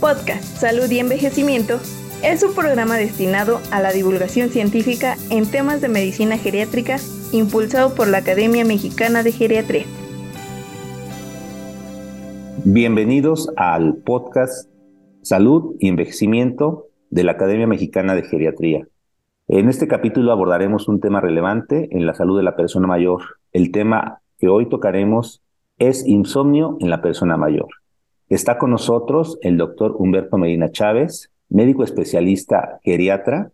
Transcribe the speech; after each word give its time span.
Podcast 0.00 0.44
Salud 0.58 0.88
y 0.90 1.00
Envejecimiento 1.00 1.80
es 2.22 2.44
un 2.44 2.54
programa 2.54 2.96
destinado 2.96 3.60
a 3.72 3.80
la 3.80 3.90
divulgación 3.90 4.48
científica 4.48 5.16
en 5.30 5.50
temas 5.50 5.80
de 5.80 5.88
medicina 5.88 6.38
geriátrica 6.38 6.98
impulsado 7.32 7.94
por 7.94 8.06
la 8.06 8.18
Academia 8.18 8.64
Mexicana 8.64 9.24
de 9.24 9.32
Geriatría. 9.32 9.84
Bienvenidos 12.64 13.50
al 13.56 13.96
podcast 13.96 14.70
Salud 15.22 15.74
y 15.80 15.88
Envejecimiento 15.88 16.86
de 17.10 17.24
la 17.24 17.32
Academia 17.32 17.66
Mexicana 17.66 18.14
de 18.14 18.22
Geriatría. 18.22 18.86
En 19.48 19.68
este 19.68 19.88
capítulo 19.88 20.30
abordaremos 20.30 20.86
un 20.86 21.00
tema 21.00 21.20
relevante 21.20 21.88
en 21.90 22.06
la 22.06 22.14
salud 22.14 22.36
de 22.36 22.44
la 22.44 22.54
persona 22.54 22.86
mayor. 22.86 23.22
El 23.52 23.72
tema 23.72 24.20
que 24.38 24.48
hoy 24.48 24.68
tocaremos 24.68 25.42
es 25.78 26.06
insomnio 26.06 26.76
en 26.80 26.90
la 26.90 27.02
persona 27.02 27.36
mayor. 27.36 27.68
Está 28.28 28.58
con 28.58 28.70
nosotros 28.70 29.38
el 29.40 29.56
doctor 29.56 29.94
Humberto 29.96 30.36
Medina 30.36 30.70
Chávez, 30.70 31.30
médico 31.48 31.82
especialista 31.82 32.78
geriatra, 32.82 33.52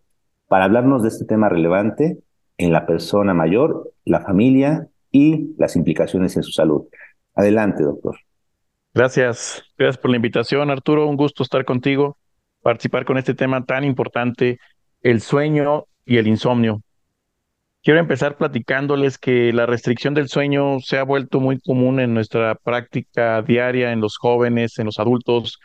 para 0.49 0.65
hablarnos 0.65 1.03
de 1.03 1.11
este 1.11 1.25
tema 1.25 1.49
relevante 1.49 2.19
en 2.59 2.73
la 2.73 2.85
persona 2.85 3.35
mayor, 3.35 3.93
la 4.05 4.21
familia 4.21 4.89
y 5.13 5.55
las 5.59 5.77
implicaciones 5.77 6.37
en 6.37 6.43
su 6.43 6.51
salud. 6.51 6.87
Adelante, 7.35 7.85
doctor. 7.85 8.17
Gracias, 8.93 9.63
gracias 9.79 9.99
por 9.99 10.11
la 10.11 10.17
invitación, 10.17 10.71
Arturo. 10.71 11.07
Un 11.07 11.17
gusto 11.17 11.45
estar 11.45 11.65
contigo, 11.65 12.19
participar 12.61 13.05
con 13.05 13.17
este 13.17 13.35
tema 13.35 13.65
tan 13.65 13.85
importante, 13.85 14.59
el 15.03 15.21
sueño 15.21 15.85
y 16.05 16.17
el 16.17 16.27
insomnio. 16.27 16.83
Quiero 17.85 18.01
empezar 18.01 18.39
platicándoles 18.39 19.19
que 19.19 19.53
la 19.53 19.67
restricción 19.67 20.15
del 20.15 20.29
sueño 20.29 20.81
se 20.81 20.97
ha 20.97 21.03
vuelto 21.05 21.39
muy 21.39 21.61
común 21.61 22.01
en 22.01 22.15
nuestra 22.15 22.55
práctica 22.55 23.43
diaria 23.43 23.93
en 23.93 24.01
los 24.01 24.17
jóvenes, 24.17 24.79
en 24.79 24.87
los 24.87 24.99
adultos 24.99 25.59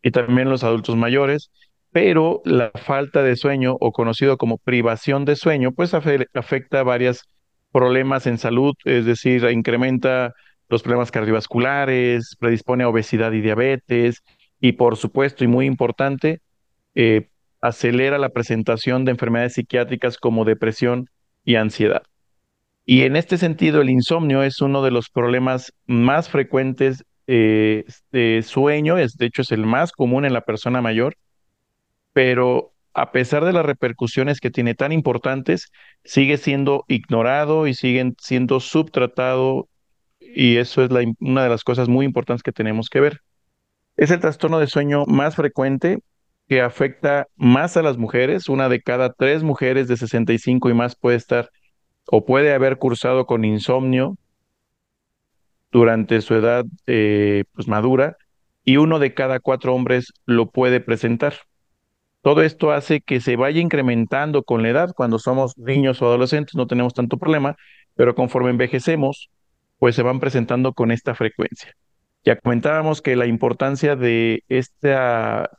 y 0.00 0.10
también 0.10 0.46
en 0.48 0.52
los 0.52 0.64
adultos 0.64 0.96
mayores, 0.96 1.50
pero 1.92 2.40
la 2.46 2.70
falta 2.74 3.22
de 3.22 3.36
sueño 3.36 3.76
o 3.78 3.92
conocido 3.92 4.38
como 4.38 4.56
privación 4.56 5.26
de 5.26 5.36
sueño, 5.36 5.72
pues 5.72 5.92
afecta 5.92 6.82
varios 6.82 7.28
problemas 7.72 8.26
en 8.26 8.38
salud, 8.38 8.72
es 8.84 9.04
decir, 9.04 9.44
incrementa 9.44 10.32
los 10.70 10.82
problemas 10.82 11.10
cardiovasculares, 11.10 12.36
predispone 12.40 12.84
a 12.84 12.88
obesidad 12.88 13.32
y 13.32 13.42
diabetes 13.42 14.22
y 14.60 14.72
por 14.72 14.96
supuesto 14.96 15.44
y 15.44 15.46
muy 15.46 15.66
importante, 15.66 16.40
eh, 16.94 17.28
acelera 17.60 18.16
la 18.16 18.30
presentación 18.30 19.04
de 19.04 19.10
enfermedades 19.10 19.52
psiquiátricas 19.52 20.16
como 20.16 20.46
depresión 20.46 21.10
y 21.46 21.54
ansiedad. 21.54 22.02
Y 22.84 23.02
en 23.02 23.16
este 23.16 23.38
sentido, 23.38 23.80
el 23.80 23.88
insomnio 23.88 24.42
es 24.42 24.60
uno 24.60 24.82
de 24.82 24.90
los 24.90 25.08
problemas 25.08 25.72
más 25.86 26.28
frecuentes 26.28 27.04
eh, 27.26 27.84
de 28.12 28.42
sueño, 28.44 28.98
es, 28.98 29.16
de 29.16 29.26
hecho 29.26 29.42
es 29.42 29.52
el 29.52 29.64
más 29.64 29.92
común 29.92 30.26
en 30.26 30.34
la 30.34 30.42
persona 30.42 30.82
mayor, 30.82 31.16
pero 32.12 32.72
a 32.94 33.12
pesar 33.12 33.44
de 33.44 33.52
las 33.52 33.64
repercusiones 33.64 34.40
que 34.40 34.50
tiene 34.50 34.74
tan 34.74 34.92
importantes, 34.92 35.70
sigue 36.04 36.36
siendo 36.36 36.84
ignorado 36.88 37.66
y 37.66 37.74
sigue 37.74 38.12
siendo 38.18 38.60
subtratado 38.60 39.68
y 40.20 40.56
eso 40.56 40.84
es 40.84 40.90
una 41.20 41.42
de 41.42 41.48
las 41.48 41.64
cosas 41.64 41.88
muy 41.88 42.06
importantes 42.06 42.42
que 42.42 42.52
tenemos 42.52 42.88
que 42.88 43.00
ver. 43.00 43.20
Es 43.96 44.10
el 44.10 44.20
trastorno 44.20 44.58
de 44.58 44.66
sueño 44.66 45.04
más 45.06 45.36
frecuente 45.36 45.98
que 46.48 46.60
afecta 46.60 47.28
más 47.36 47.76
a 47.76 47.82
las 47.82 47.98
mujeres. 47.98 48.48
Una 48.48 48.68
de 48.68 48.80
cada 48.80 49.12
tres 49.12 49.42
mujeres 49.42 49.88
de 49.88 49.96
65 49.96 50.70
y 50.70 50.74
más 50.74 50.96
puede 50.96 51.16
estar 51.16 51.50
o 52.06 52.24
puede 52.24 52.52
haber 52.52 52.78
cursado 52.78 53.26
con 53.26 53.44
insomnio 53.44 54.16
durante 55.72 56.20
su 56.20 56.34
edad 56.34 56.64
eh, 56.86 57.44
pues 57.52 57.68
madura 57.68 58.16
y 58.64 58.78
uno 58.78 58.98
de 58.98 59.14
cada 59.14 59.40
cuatro 59.40 59.74
hombres 59.74 60.12
lo 60.24 60.50
puede 60.50 60.80
presentar. 60.80 61.34
Todo 62.22 62.42
esto 62.42 62.72
hace 62.72 63.00
que 63.00 63.20
se 63.20 63.36
vaya 63.36 63.60
incrementando 63.60 64.42
con 64.42 64.62
la 64.62 64.70
edad. 64.70 64.92
Cuando 64.96 65.18
somos 65.20 65.56
niños 65.56 66.02
o 66.02 66.06
adolescentes 66.06 66.56
no 66.56 66.66
tenemos 66.66 66.92
tanto 66.92 67.18
problema, 67.18 67.56
pero 67.94 68.14
conforme 68.16 68.50
envejecemos, 68.50 69.30
pues 69.78 69.94
se 69.94 70.02
van 70.02 70.18
presentando 70.18 70.72
con 70.72 70.90
esta 70.90 71.14
frecuencia. 71.14 71.72
Ya 72.26 72.34
comentábamos 72.34 73.02
que 73.02 73.14
la 73.14 73.26
importancia 73.26 73.94
de 73.94 74.42
este 74.48 74.96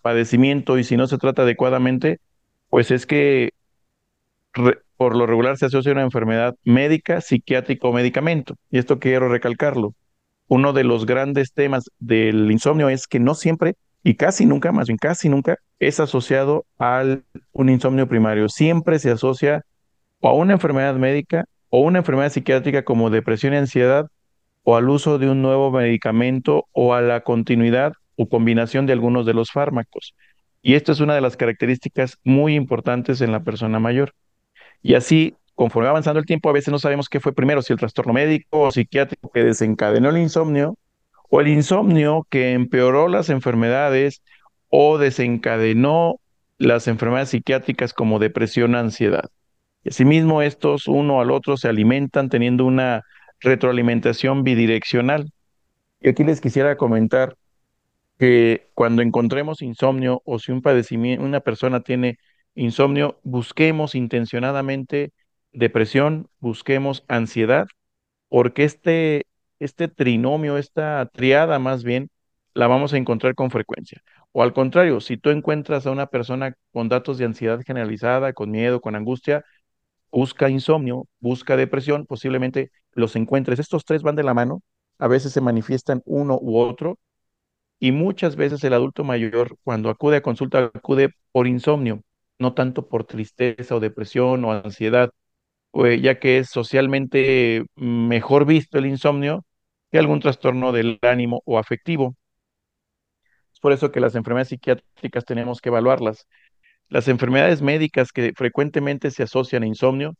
padecimiento 0.03 0.77
y 0.77 0.83
si 0.83 0.97
no 0.97 1.07
se 1.07 1.17
trata 1.17 1.43
adecuadamente, 1.43 2.19
pues 2.69 2.91
es 2.91 3.05
que 3.05 3.53
por 4.97 5.15
lo 5.15 5.25
regular 5.25 5.55
se 5.57 5.67
asocia 5.67 5.91
a 5.91 5.95
una 5.95 6.03
enfermedad 6.03 6.55
médica, 6.65 7.21
psiquiátrica 7.21 7.87
o 7.87 7.93
medicamento. 7.93 8.55
Y 8.69 8.79
esto 8.79 8.99
quiero 8.99 9.29
recalcarlo. 9.29 9.93
Uno 10.49 10.73
de 10.73 10.83
los 10.83 11.05
grandes 11.05 11.53
temas 11.53 11.85
del 11.99 12.51
insomnio 12.51 12.89
es 12.89 13.07
que 13.07 13.21
no 13.21 13.33
siempre 13.33 13.75
y 14.03 14.15
casi 14.15 14.45
nunca, 14.45 14.73
más 14.73 14.87
bien 14.87 14.97
casi 14.97 15.29
nunca, 15.29 15.55
es 15.79 16.01
asociado 16.01 16.65
a 16.79 17.01
un 17.53 17.69
insomnio 17.69 18.09
primario. 18.09 18.49
Siempre 18.49 18.99
se 18.99 19.11
asocia 19.11 19.63
a 20.21 20.33
una 20.33 20.53
enfermedad 20.53 20.95
médica 20.95 21.45
o 21.69 21.79
una 21.79 21.99
enfermedad 21.99 22.29
psiquiátrica 22.29 22.83
como 22.83 23.09
depresión 23.09 23.53
y 23.53 23.57
ansiedad 23.57 24.09
o 24.69 24.75
al 24.75 24.89
uso 24.89 25.17
de 25.17 25.29
un 25.29 25.41
nuevo 25.41 25.71
medicamento 25.71 26.67
o 26.73 26.93
a 26.93 26.99
la 26.99 27.21
continuidad 27.21 27.93
o 28.17 28.27
combinación 28.27 28.85
de 28.85 28.91
algunos 28.91 29.25
de 29.25 29.33
los 29.33 29.49
fármacos. 29.49 30.13
Y 30.61 30.73
esto 30.73 30.91
es 30.91 30.99
una 30.99 31.15
de 31.15 31.21
las 31.21 31.37
características 31.37 32.17
muy 32.25 32.55
importantes 32.55 33.21
en 33.21 33.31
la 33.31 33.45
persona 33.45 33.79
mayor. 33.79 34.13
Y 34.81 34.95
así, 34.95 35.35
conforme 35.55 35.85
va 35.85 35.91
avanzando 35.91 36.19
el 36.19 36.25
tiempo, 36.25 36.49
a 36.49 36.51
veces 36.51 36.73
no 36.73 36.79
sabemos 36.79 37.07
qué 37.07 37.21
fue 37.21 37.33
primero, 37.33 37.61
si 37.61 37.71
el 37.71 37.79
trastorno 37.79 38.11
médico 38.11 38.63
o 38.63 38.71
psiquiátrico 38.71 39.31
que 39.31 39.45
desencadenó 39.45 40.09
el 40.09 40.17
insomnio, 40.17 40.77
o 41.29 41.39
el 41.39 41.47
insomnio 41.47 42.27
que 42.29 42.51
empeoró 42.51 43.07
las 43.07 43.29
enfermedades 43.29 44.21
o 44.67 44.97
desencadenó 44.97 46.19
las 46.57 46.89
enfermedades 46.89 47.29
psiquiátricas 47.29 47.93
como 47.93 48.19
depresión, 48.19 48.75
ansiedad. 48.75 49.29
Y 49.85 49.91
asimismo, 49.91 50.41
estos 50.41 50.89
uno 50.89 51.21
al 51.21 51.31
otro 51.31 51.55
se 51.55 51.69
alimentan 51.69 52.27
teniendo 52.27 52.65
una 52.65 53.05
retroalimentación 53.41 54.43
bidireccional. 54.43 55.31
Y 56.01 56.09
aquí 56.09 56.23
les 56.23 56.41
quisiera 56.41 56.77
comentar 56.77 57.35
que 58.17 58.69
cuando 58.73 59.01
encontremos 59.01 59.61
insomnio 59.61 60.21
o 60.25 60.39
si 60.39 60.51
un 60.51 60.61
padecimiento, 60.61 61.23
una 61.25 61.39
persona 61.41 61.81
tiene 61.81 62.17
insomnio, 62.55 63.19
busquemos 63.23 63.95
intencionadamente 63.95 65.11
depresión, 65.53 66.29
busquemos 66.39 67.03
ansiedad, 67.07 67.67
porque 68.29 68.63
este, 68.63 69.27
este 69.59 69.87
trinomio, 69.87 70.57
esta 70.57 71.09
triada 71.13 71.59
más 71.59 71.83
bien, 71.83 72.09
la 72.53 72.67
vamos 72.67 72.93
a 72.93 72.97
encontrar 72.97 73.35
con 73.35 73.51
frecuencia. 73.51 74.01
O 74.31 74.43
al 74.43 74.53
contrario, 74.53 74.99
si 75.01 75.17
tú 75.17 75.29
encuentras 75.29 75.85
a 75.87 75.91
una 75.91 76.07
persona 76.07 76.53
con 76.71 76.89
datos 76.89 77.17
de 77.17 77.25
ansiedad 77.25 77.61
generalizada, 77.65 78.33
con 78.33 78.51
miedo, 78.51 78.81
con 78.81 78.95
angustia, 78.95 79.45
busca 80.11 80.49
insomnio, 80.49 81.07
busca 81.19 81.55
depresión, 81.57 82.05
posiblemente 82.05 82.71
los 82.97 83.15
encuentres. 83.15 83.59
Estos 83.59 83.85
tres 83.85 84.03
van 84.03 84.15
de 84.15 84.23
la 84.23 84.33
mano, 84.33 84.61
a 84.99 85.07
veces 85.07 85.31
se 85.33 85.41
manifiestan 85.41 86.01
uno 86.05 86.37
u 86.41 86.57
otro, 86.59 86.99
y 87.79 87.91
muchas 87.91 88.35
veces 88.35 88.63
el 88.63 88.73
adulto 88.73 89.03
mayor, 89.03 89.57
cuando 89.63 89.89
acude 89.89 90.17
a 90.17 90.21
consulta, 90.21 90.71
acude 90.73 91.11
por 91.31 91.47
insomnio, 91.47 92.01
no 92.39 92.53
tanto 92.53 92.87
por 92.89 93.05
tristeza 93.05 93.75
o 93.75 93.79
depresión 93.79 94.43
o 94.45 94.51
ansiedad, 94.51 95.11
pues, 95.71 96.01
ya 96.01 96.19
que 96.19 96.39
es 96.39 96.49
socialmente 96.49 97.65
mejor 97.75 98.45
visto 98.45 98.77
el 98.79 98.87
insomnio 98.87 99.45
que 99.91 99.99
algún 99.99 100.19
trastorno 100.21 100.71
del 100.71 100.99
ánimo 101.03 101.41
o 101.45 101.59
afectivo. 101.59 102.15
Es 103.53 103.59
por 103.59 103.71
eso 103.73 103.91
que 103.91 103.99
las 103.99 104.15
enfermedades 104.15 104.49
psiquiátricas 104.49 105.25
tenemos 105.25 105.61
que 105.61 105.69
evaluarlas. 105.69 106.27
Las 106.89 107.07
enfermedades 107.07 107.61
médicas 107.61 108.11
que 108.11 108.33
frecuentemente 108.35 109.11
se 109.11 109.23
asocian 109.23 109.63
a 109.63 109.67
insomnio 109.67 110.15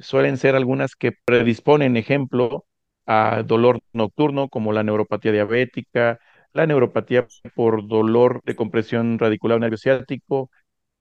suelen 0.00 0.36
ser 0.38 0.54
algunas 0.56 0.96
que 0.96 1.12
predisponen, 1.12 1.96
ejemplo, 1.96 2.66
a 3.06 3.42
dolor 3.44 3.80
nocturno, 3.92 4.48
como 4.48 4.72
la 4.72 4.82
neuropatía 4.82 5.32
diabética, 5.32 6.18
la 6.52 6.66
neuropatía 6.66 7.26
por 7.54 7.86
dolor 7.88 8.40
de 8.44 8.56
compresión 8.56 9.18
radicular 9.18 9.60
nervio 9.60 9.78
ciático, 9.78 10.50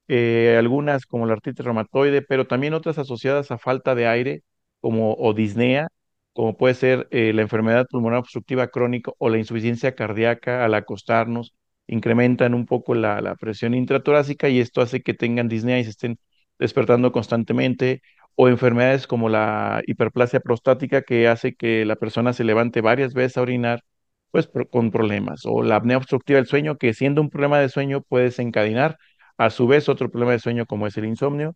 eh, 0.08 0.56
algunas 0.58 1.06
como 1.06 1.26
la 1.26 1.34
artritis 1.34 1.66
reumatoide, 1.66 2.22
pero 2.22 2.48
también 2.48 2.74
otras 2.74 2.98
asociadas 2.98 3.52
a 3.52 3.58
falta 3.58 3.96
de 3.96 4.08
aire, 4.08 4.44
como 4.82 5.14
o 5.16 5.34
disnea, 5.34 5.88
como 6.34 6.58
puede 6.58 6.74
ser 6.76 7.08
eh, 7.12 7.34
la 7.34 7.42
enfermedad 7.42 7.88
pulmonar 7.90 8.20
obstructiva 8.20 8.68
crónica 8.68 9.12
o 9.18 9.30
la 9.30 9.38
insuficiencia 9.38 9.96
cardíaca 9.96 10.66
al 10.66 10.74
acostarnos, 10.74 11.54
incrementan 11.88 12.54
un 12.54 12.66
poco 12.66 12.96
la, 12.96 13.22
la 13.22 13.36
presión 13.36 13.74
intratorácica 13.74 14.50
y 14.50 14.60
esto 14.60 14.82
hace 14.82 15.02
que 15.02 15.14
tengan 15.14 15.48
disnea 15.50 15.80
y 15.80 15.84
se 15.84 15.90
estén 15.92 16.18
despertando 16.60 17.12
constantemente, 17.12 18.02
o 18.36 18.48
enfermedades 18.50 19.08
como 19.08 19.30
la 19.30 19.82
hiperplasia 19.88 20.40
prostática 20.40 21.02
que 21.04 21.28
hace 21.28 21.56
que 21.56 21.86
la 21.86 21.96
persona 21.96 22.34
se 22.34 22.44
levante 22.44 22.82
varias 22.82 23.14
veces 23.14 23.38
a 23.38 23.42
orinar, 23.42 23.84
pues 24.32 24.50
con 24.72 24.92
problemas, 24.92 25.42
o 25.46 25.64
la 25.64 25.78
apnea 25.78 25.98
obstructiva 25.98 26.38
del 26.38 26.48
sueño, 26.48 26.78
que 26.78 26.94
siendo 26.94 27.22
un 27.22 27.30
problema 27.30 27.60
de 27.60 27.70
sueño 27.70 28.02
puede 28.02 28.26
desencadenar 28.26 28.98
a 29.38 29.50
su 29.50 29.68
vez 29.68 29.90
otro 29.90 30.10
problema 30.10 30.34
de 30.34 30.40
sueño 30.40 30.66
como 30.66 30.88
es 30.88 30.98
el 30.98 31.06
insomnio, 31.06 31.56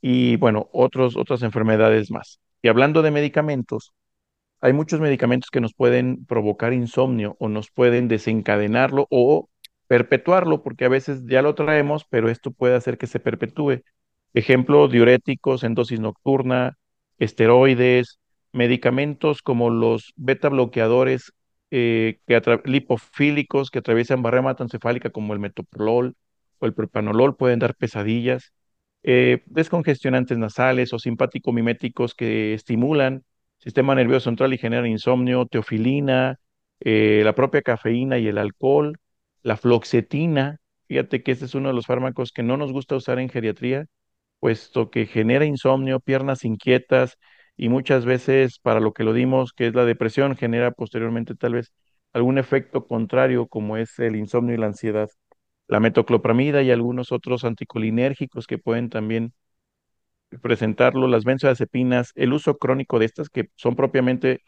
y 0.00 0.36
bueno, 0.36 0.68
otros, 0.72 1.16
otras 1.16 1.42
enfermedades 1.42 2.10
más. 2.10 2.40
Y 2.62 2.68
hablando 2.68 3.02
de 3.02 3.10
medicamentos, 3.10 3.92
hay 4.60 4.72
muchos 4.72 5.00
medicamentos 5.00 5.50
que 5.50 5.60
nos 5.60 5.74
pueden 5.74 6.24
provocar 6.26 6.72
insomnio 6.72 7.36
o 7.38 7.48
nos 7.48 7.70
pueden 7.70 8.08
desencadenarlo 8.08 9.06
o 9.10 9.48
perpetuarlo, 9.86 10.62
porque 10.62 10.84
a 10.86 10.88
veces 10.88 11.22
ya 11.26 11.42
lo 11.42 11.54
traemos, 11.54 12.04
pero 12.08 12.28
esto 12.30 12.50
puede 12.50 12.74
hacer 12.76 12.98
que 12.98 13.06
se 13.06 13.20
perpetúe. 13.20 13.82
Ejemplo, 14.36 14.86
diuréticos 14.88 15.64
en 15.64 15.74
dosis 15.74 15.98
nocturna, 15.98 16.76
esteroides, 17.18 18.20
medicamentos 18.52 19.40
como 19.40 19.70
los 19.70 20.12
beta 20.16 20.50
bloqueadores 20.50 21.32
eh, 21.70 22.20
que 22.26 22.60
lipofílicos 22.66 23.70
que 23.70 23.78
atraviesan 23.78 24.22
barrera 24.22 24.40
hematoencefálica 24.40 25.08
como 25.08 25.32
el 25.32 25.40
metoprolol 25.40 26.16
o 26.58 26.66
el 26.66 26.74
propanolol 26.74 27.34
pueden 27.34 27.60
dar 27.60 27.74
pesadillas, 27.76 28.52
eh, 29.04 29.42
descongestionantes 29.46 30.36
nasales 30.36 30.92
o 30.92 30.98
simpático-miméticos 30.98 32.14
que 32.14 32.52
estimulan 32.52 33.24
sistema 33.58 33.94
nervioso 33.94 34.24
central 34.24 34.52
y 34.52 34.58
generan 34.58 34.86
insomnio, 34.86 35.46
teofilina, 35.46 36.38
eh, 36.80 37.22
la 37.24 37.34
propia 37.34 37.62
cafeína 37.62 38.18
y 38.18 38.28
el 38.28 38.36
alcohol, 38.36 38.98
la 39.42 39.56
floxetina, 39.56 40.58
fíjate 40.88 41.22
que 41.22 41.32
este 41.32 41.46
es 41.46 41.54
uno 41.54 41.68
de 41.70 41.74
los 41.74 41.86
fármacos 41.86 42.32
que 42.32 42.42
no 42.42 42.58
nos 42.58 42.70
gusta 42.72 42.96
usar 42.96 43.18
en 43.18 43.30
geriatría, 43.30 43.86
puesto 44.40 44.90
que 44.90 45.06
genera 45.06 45.44
insomnio, 45.44 46.00
piernas 46.00 46.44
inquietas 46.44 47.18
y 47.56 47.68
muchas 47.68 48.04
veces 48.04 48.58
para 48.60 48.80
lo 48.80 48.92
que 48.92 49.04
lo 49.04 49.12
dimos, 49.12 49.52
que 49.52 49.66
es 49.68 49.74
la 49.74 49.84
depresión, 49.84 50.36
genera 50.36 50.72
posteriormente 50.72 51.34
tal 51.34 51.54
vez 51.54 51.72
algún 52.12 52.38
efecto 52.38 52.86
contrario 52.86 53.46
como 53.48 53.76
es 53.76 53.98
el 53.98 54.16
insomnio 54.16 54.54
y 54.54 54.58
la 54.58 54.66
ansiedad. 54.66 55.08
La 55.68 55.80
metoclopramida 55.80 56.62
y 56.62 56.70
algunos 56.70 57.12
otros 57.12 57.44
anticolinérgicos 57.44 58.46
que 58.46 58.58
pueden 58.58 58.90
también 58.90 59.32
presentarlo, 60.42 61.06
las 61.08 61.24
benzodiazepinas, 61.24 62.12
el 62.14 62.32
uso 62.32 62.56
crónico 62.58 62.98
de 62.98 63.06
estas 63.06 63.28
que 63.30 63.48
son 63.56 63.76
propiamente 63.76 64.40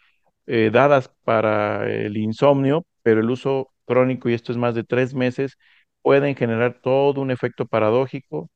eh, 0.46 0.70
dadas 0.72 1.10
para 1.24 1.90
el 1.90 2.16
insomnio, 2.16 2.86
pero 3.02 3.20
el 3.20 3.30
uso 3.30 3.70
crónico, 3.86 4.28
y 4.28 4.34
esto 4.34 4.52
es 4.52 4.58
más 4.58 4.74
de 4.74 4.84
tres 4.84 5.14
meses, 5.14 5.56
pueden 6.02 6.36
generar 6.36 6.80
todo 6.82 7.20
un 7.20 7.30
efecto 7.30 7.66
paradójico 7.66 8.50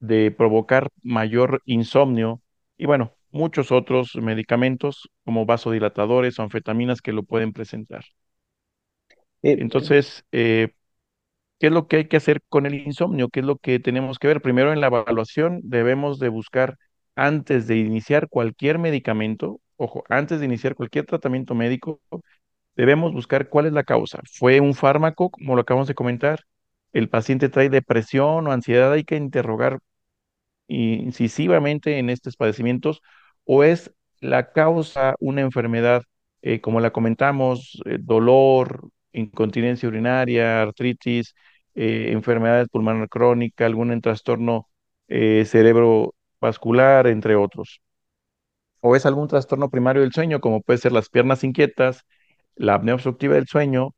de 0.00 0.30
provocar 0.30 0.88
mayor 1.02 1.62
insomnio 1.66 2.42
y 2.76 2.86
bueno, 2.86 3.14
muchos 3.30 3.72
otros 3.72 4.14
medicamentos 4.16 5.10
como 5.24 5.46
vasodilatadores 5.46 6.38
o 6.38 6.42
anfetaminas 6.42 7.02
que 7.02 7.12
lo 7.12 7.22
pueden 7.24 7.52
presentar. 7.52 8.04
Eh, 9.42 9.56
Entonces, 9.60 10.24
eh, 10.32 10.70
¿qué 11.60 11.68
es 11.68 11.72
lo 11.72 11.88
que 11.88 11.96
hay 11.98 12.08
que 12.08 12.18
hacer 12.18 12.42
con 12.48 12.66
el 12.66 12.74
insomnio? 12.74 13.28
¿Qué 13.30 13.40
es 13.42 13.46
lo 13.46 13.58
que 13.58 13.80
tenemos 13.80 14.18
que 14.18 14.28
ver? 14.28 14.42
Primero, 14.42 14.72
en 14.72 14.80
la 14.80 14.88
evaluación 14.88 15.60
debemos 15.64 16.18
de 16.18 16.28
buscar 16.28 16.76
antes 17.16 17.66
de 17.66 17.78
iniciar 17.78 18.28
cualquier 18.28 18.78
medicamento, 18.78 19.60
ojo, 19.76 20.04
antes 20.08 20.40
de 20.40 20.46
iniciar 20.46 20.74
cualquier 20.76 21.06
tratamiento 21.06 21.54
médico, 21.54 22.00
debemos 22.76 23.12
buscar 23.14 23.48
cuál 23.48 23.66
es 23.66 23.72
la 23.72 23.84
causa. 23.84 24.20
¿Fue 24.32 24.60
un 24.60 24.74
fármaco, 24.74 25.30
como 25.30 25.56
lo 25.56 25.62
acabamos 25.62 25.88
de 25.88 25.94
comentar? 25.94 26.40
¿El 26.92 27.08
paciente 27.10 27.48
trae 27.50 27.70
depresión 27.70 28.46
o 28.46 28.52
ansiedad? 28.52 28.92
Hay 28.92 29.04
que 29.04 29.16
interrogar 29.16 29.80
incisivamente 30.68 31.98
en 31.98 32.10
estos 32.10 32.36
padecimientos 32.36 33.00
o 33.44 33.64
es 33.64 33.92
la 34.20 34.52
causa 34.52 35.14
una 35.20 35.40
enfermedad, 35.42 36.02
eh, 36.42 36.60
como 36.60 36.80
la 36.80 36.92
comentamos, 36.92 37.80
eh, 37.86 37.98
dolor, 38.00 38.90
incontinencia 39.12 39.88
urinaria, 39.88 40.62
artritis, 40.62 41.34
eh, 41.74 42.10
enfermedades 42.12 42.68
pulmonar 42.68 43.08
crónica, 43.08 43.66
algún 43.66 44.00
trastorno 44.00 44.68
cerebrovascular, 45.08 47.06
entre 47.06 47.34
otros. 47.36 47.80
O 48.80 48.96
es 48.96 49.06
algún 49.06 49.28
trastorno 49.28 49.70
primario 49.70 50.02
del 50.02 50.12
sueño, 50.12 50.40
como 50.40 50.60
puede 50.62 50.78
ser 50.78 50.92
las 50.92 51.08
piernas 51.08 51.44
inquietas, 51.44 52.04
la 52.56 52.74
apnea 52.74 52.94
obstructiva 52.94 53.34
del 53.34 53.46
sueño, 53.46 53.94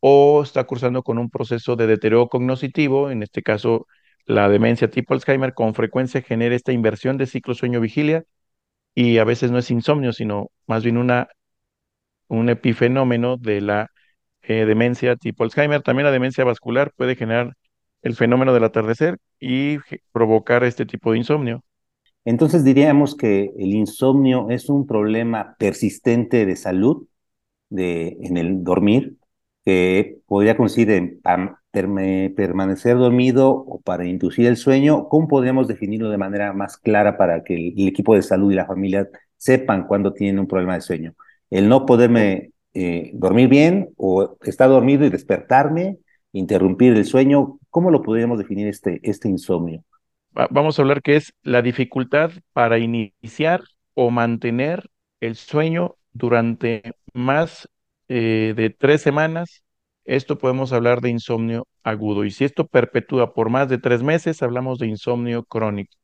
o 0.00 0.42
está 0.42 0.64
cursando 0.64 1.02
con 1.02 1.18
un 1.18 1.30
proceso 1.30 1.76
de 1.76 1.86
deterioro 1.86 2.28
cognoscitivo, 2.28 3.10
en 3.10 3.22
este 3.22 3.42
caso 3.42 3.86
la 4.26 4.48
demencia 4.48 4.90
tipo 4.90 5.14
Alzheimer, 5.14 5.54
con 5.54 5.74
frecuencia 5.74 6.22
genera 6.22 6.54
esta 6.54 6.72
inversión 6.72 7.16
de 7.16 7.26
ciclo 7.26 7.54
sueño-vigilia 7.54 8.24
y 8.94 9.18
a 9.18 9.24
veces 9.24 9.50
no 9.50 9.58
es 9.58 9.70
insomnio, 9.70 10.12
sino 10.12 10.50
más 10.66 10.84
bien 10.84 10.96
una, 10.96 11.28
un 12.28 12.48
epifenómeno 12.48 13.36
de 13.36 13.60
la 13.60 13.90
eh, 14.42 14.64
demencia 14.66 15.16
tipo 15.16 15.44
Alzheimer. 15.44 15.82
También 15.82 16.06
la 16.06 16.12
demencia 16.12 16.44
vascular 16.44 16.92
puede 16.96 17.16
generar 17.16 17.56
el 18.02 18.14
fenómeno 18.16 18.52
del 18.52 18.64
atardecer 18.64 19.18
y 19.40 19.78
provocar 20.12 20.64
este 20.64 20.86
tipo 20.86 21.12
de 21.12 21.18
insomnio. 21.18 21.62
Entonces 22.24 22.64
diríamos 22.64 23.16
que 23.16 23.52
el 23.56 23.72
insomnio 23.74 24.50
es 24.50 24.68
un 24.68 24.86
problema 24.86 25.54
persistente 25.58 26.44
de 26.44 26.56
salud 26.56 27.06
de, 27.68 28.16
en 28.20 28.36
el 28.36 28.64
dormir, 28.64 29.16
que 29.64 30.18
podría 30.26 30.56
consistir 30.56 30.90
en 30.90 31.20
permanecer 31.82 32.96
dormido 32.96 33.50
o 33.50 33.80
para 33.80 34.06
inducir 34.06 34.46
el 34.46 34.56
sueño. 34.56 35.08
¿Cómo 35.08 35.28
podríamos 35.28 35.68
definirlo 35.68 36.10
de 36.10 36.18
manera 36.18 36.52
más 36.52 36.76
clara 36.76 37.16
para 37.16 37.44
que 37.44 37.54
el, 37.54 37.88
equipo 37.88 38.14
de 38.14 38.22
salud 38.22 38.52
y 38.52 38.54
la 38.54 38.66
familia 38.66 39.08
sepan 39.36 39.86
cuándo 39.86 40.12
tienen 40.12 40.38
un 40.38 40.46
problema 40.46 40.74
de 40.74 40.80
sueño? 40.80 41.14
El 41.50 41.68
no 41.68 41.86
poderme 41.86 42.50
eh, 42.74 43.10
dormir 43.14 43.48
bien 43.48 43.90
o 43.96 44.36
estar 44.42 44.68
dormido 44.68 45.04
y 45.04 45.10
despertarme, 45.10 45.98
interrumpir 46.32 46.94
el 46.94 47.04
sueño, 47.04 47.58
¿cómo 47.70 47.90
lo 47.90 48.02
podríamos 48.02 48.38
definir 48.38 48.68
este, 48.68 49.00
este 49.02 49.28
insomnio? 49.28 49.82
Vamos 50.50 50.78
a 50.78 50.82
hablar 50.82 51.00
que 51.00 51.16
es 51.16 51.32
la 51.42 51.62
dificultad 51.62 52.30
para 52.52 52.78
iniciar 52.78 53.62
o 53.94 54.10
mantener 54.10 54.90
el 55.20 55.36
sueño 55.36 55.96
durante 56.12 56.82
más 57.14 57.68
eh, 58.08 58.52
de 58.54 58.70
tres 58.70 59.00
semanas, 59.00 59.64
esto 60.06 60.38
podemos 60.38 60.72
hablar 60.72 61.00
de 61.00 61.10
insomnio 61.10 61.66
agudo. 61.82 62.24
Y 62.24 62.30
si 62.30 62.44
esto 62.44 62.66
perpetúa 62.66 63.34
por 63.34 63.50
más 63.50 63.68
de 63.68 63.78
tres 63.78 64.02
meses, 64.02 64.42
hablamos 64.42 64.78
de 64.78 64.86
insomnio 64.88 65.44
crónico. 65.44 65.96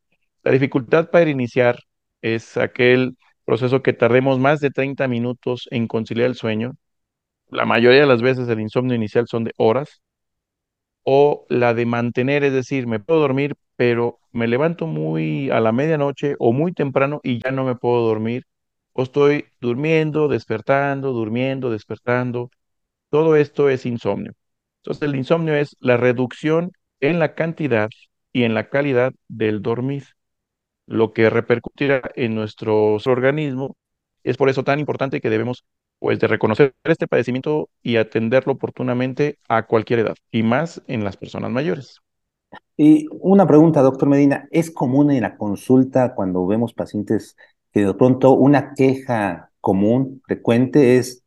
La 0.43 0.53
dificultad 0.53 1.11
para 1.11 1.31
iniciar 1.31 1.79
es 2.23 2.57
aquel 2.57 3.17
proceso 3.45 3.83
que 3.83 3.93
tardemos 3.93 4.39
más 4.39 4.61
de 4.61 4.71
30 4.71 5.09
minutos 5.09 5.69
en 5.71 5.87
conciliar 5.89 6.29
el 6.29 6.37
sueño. 6.37 6.73
La 7.51 7.67
mayoría 7.67 8.01
de 8.03 8.07
las 8.07 8.23
veces 8.23 8.49
el 8.49 8.61
insomnio 8.61 8.97
inicial 8.97 9.27
son 9.29 9.45
de 9.45 9.53
horas. 9.59 10.03
O 11.05 11.47
la 11.49 11.75
de 11.75 11.87
mantener, 11.87 12.45
es 12.45 12.53
decir, 12.53 12.87
me 12.87 13.01
puedo 13.01 13.21
dormir, 13.21 13.55
pero 13.77 14.21
me 14.33 14.47
levanto 14.47 14.87
muy 14.87 15.51
a 15.51 15.61
la 15.61 15.73
medianoche 15.73 16.37
o 16.39 16.53
muy 16.53 16.73
temprano 16.73 17.21
y 17.25 17.41
ya 17.43 17.51
no 17.51 17.65
me 17.65 17.75
puedo 17.77 18.07
dormir 18.07 18.45
o 18.93 19.03
estoy 19.03 19.47
durmiendo, 19.61 20.29
despertando, 20.29 21.13
durmiendo, 21.13 21.71
despertando. 21.71 22.51
Todo 23.13 23.37
esto 23.37 23.69
es 23.69 23.85
insomnio. 23.85 24.33
Entonces, 24.79 25.03
el 25.07 25.15
insomnio 25.17 25.55
es 25.55 25.77
la 25.81 25.99
reducción 25.99 26.73
en 26.99 27.19
la 27.19 27.35
cantidad 27.35 27.91
y 28.33 28.45
en 28.45 28.55
la 28.55 28.71
calidad 28.71 29.13
del 29.29 29.61
dormir, 29.61 30.05
lo 30.87 31.13
que 31.13 31.29
repercutirá 31.29 32.01
en 32.15 32.35
nuestro 32.35 32.95
organismo. 32.95 33.77
Es 34.25 34.39
por 34.39 34.49
eso 34.49 34.65
tan 34.65 34.79
importante 34.81 35.21
que 35.21 35.29
debemos 35.29 35.67
pues 35.99 36.21
de 36.21 36.27
reconocer 36.27 36.75
este 36.85 37.07
padecimiento 37.07 37.69
y 37.83 37.97
atenderlo 37.97 38.55
oportunamente 38.55 39.39
a 39.47 39.67
cualquier 39.67 39.99
edad, 39.99 40.17
y 40.31 40.43
más 40.43 40.83
en 40.87 41.05
las 41.05 41.19
personas 41.19 41.51
mayores. 41.51 42.01
Y 42.79 43.09
una 43.11 43.47
pregunta, 43.47 43.83
doctor 43.83 44.09
Medina, 44.09 44.49
¿es 44.51 44.71
común 44.71 45.11
en 45.11 45.21
la 45.21 45.37
consulta 45.37 46.15
cuando 46.15 46.47
vemos 46.47 46.73
pacientes 46.73 47.37
que 47.75 47.85
de 47.85 47.93
pronto 47.93 48.33
una 48.33 48.73
queja 48.73 49.51
común, 49.61 50.23
frecuente, 50.25 50.97
es 50.97 51.22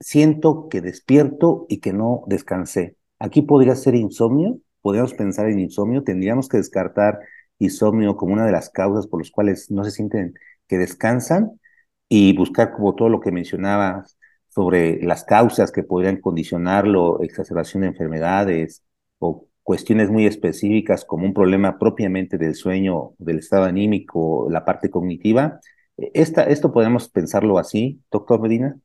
siento 0.00 0.68
que 0.68 0.80
despierto 0.80 1.66
y 1.68 1.80
que 1.80 1.92
no 1.92 2.24
descansé. 2.26 2.96
Aquí 3.18 3.42
podría 3.42 3.74
ser 3.76 3.94
insomnio, 3.94 4.58
podríamos 4.82 5.14
pensar 5.14 5.48
en 5.48 5.58
insomnio, 5.60 6.04
tendríamos 6.04 6.48
que 6.48 6.58
descartar 6.58 7.18
insomnio 7.58 8.16
como 8.16 8.34
una 8.34 8.46
de 8.46 8.52
las 8.52 8.70
causas 8.70 9.06
por 9.06 9.20
las 9.20 9.30
cuales 9.30 9.70
no 9.70 9.84
se 9.84 9.90
sienten 9.90 10.34
que 10.68 10.78
descansan 10.78 11.60
y 12.08 12.36
buscar 12.36 12.72
como 12.72 12.94
todo 12.94 13.08
lo 13.08 13.20
que 13.20 13.32
mencionabas 13.32 14.18
sobre 14.48 15.02
las 15.02 15.24
causas 15.24 15.72
que 15.72 15.82
podrían 15.82 16.20
condicionarlo, 16.20 17.22
exacerbación 17.22 17.82
de 17.82 17.88
enfermedades 17.88 18.82
o 19.18 19.48
cuestiones 19.62 20.10
muy 20.10 20.26
específicas 20.26 21.04
como 21.04 21.26
un 21.26 21.34
problema 21.34 21.78
propiamente 21.78 22.38
del 22.38 22.54
sueño, 22.54 23.14
del 23.18 23.38
estado 23.40 23.64
anímico, 23.64 24.48
la 24.50 24.64
parte 24.64 24.90
cognitiva, 24.90 25.60
esta, 25.96 26.42
¿Esto 26.44 26.72
podemos 26.72 27.08
pensarlo 27.08 27.58
así, 27.58 28.02
doctor 28.10 28.40
Medina? 28.40 28.78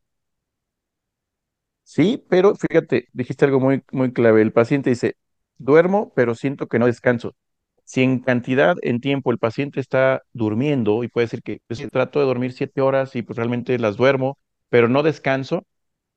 Sí, 1.93 2.23
pero 2.29 2.55
fíjate, 2.55 3.09
dijiste 3.11 3.43
algo 3.43 3.59
muy, 3.59 3.83
muy 3.91 4.13
clave. 4.13 4.41
El 4.41 4.53
paciente 4.53 4.89
dice, 4.89 5.17
duermo, 5.57 6.13
pero 6.15 6.35
siento 6.35 6.67
que 6.67 6.79
no 6.79 6.85
descanso. 6.85 7.35
Si 7.83 8.01
en 8.01 8.19
cantidad, 8.19 8.77
en 8.81 9.01
tiempo, 9.01 9.29
el 9.31 9.39
paciente 9.39 9.81
está 9.81 10.21
durmiendo 10.31 11.03
y 11.03 11.09
puede 11.09 11.25
decir 11.25 11.41
que 11.43 11.59
pues, 11.67 11.85
trato 11.91 12.19
de 12.21 12.25
dormir 12.25 12.53
siete 12.53 12.79
horas 12.79 13.15
y 13.17 13.23
pues 13.23 13.35
realmente 13.35 13.77
las 13.77 13.97
duermo, 13.97 14.37
pero 14.69 14.87
no 14.87 15.03
descanso, 15.03 15.65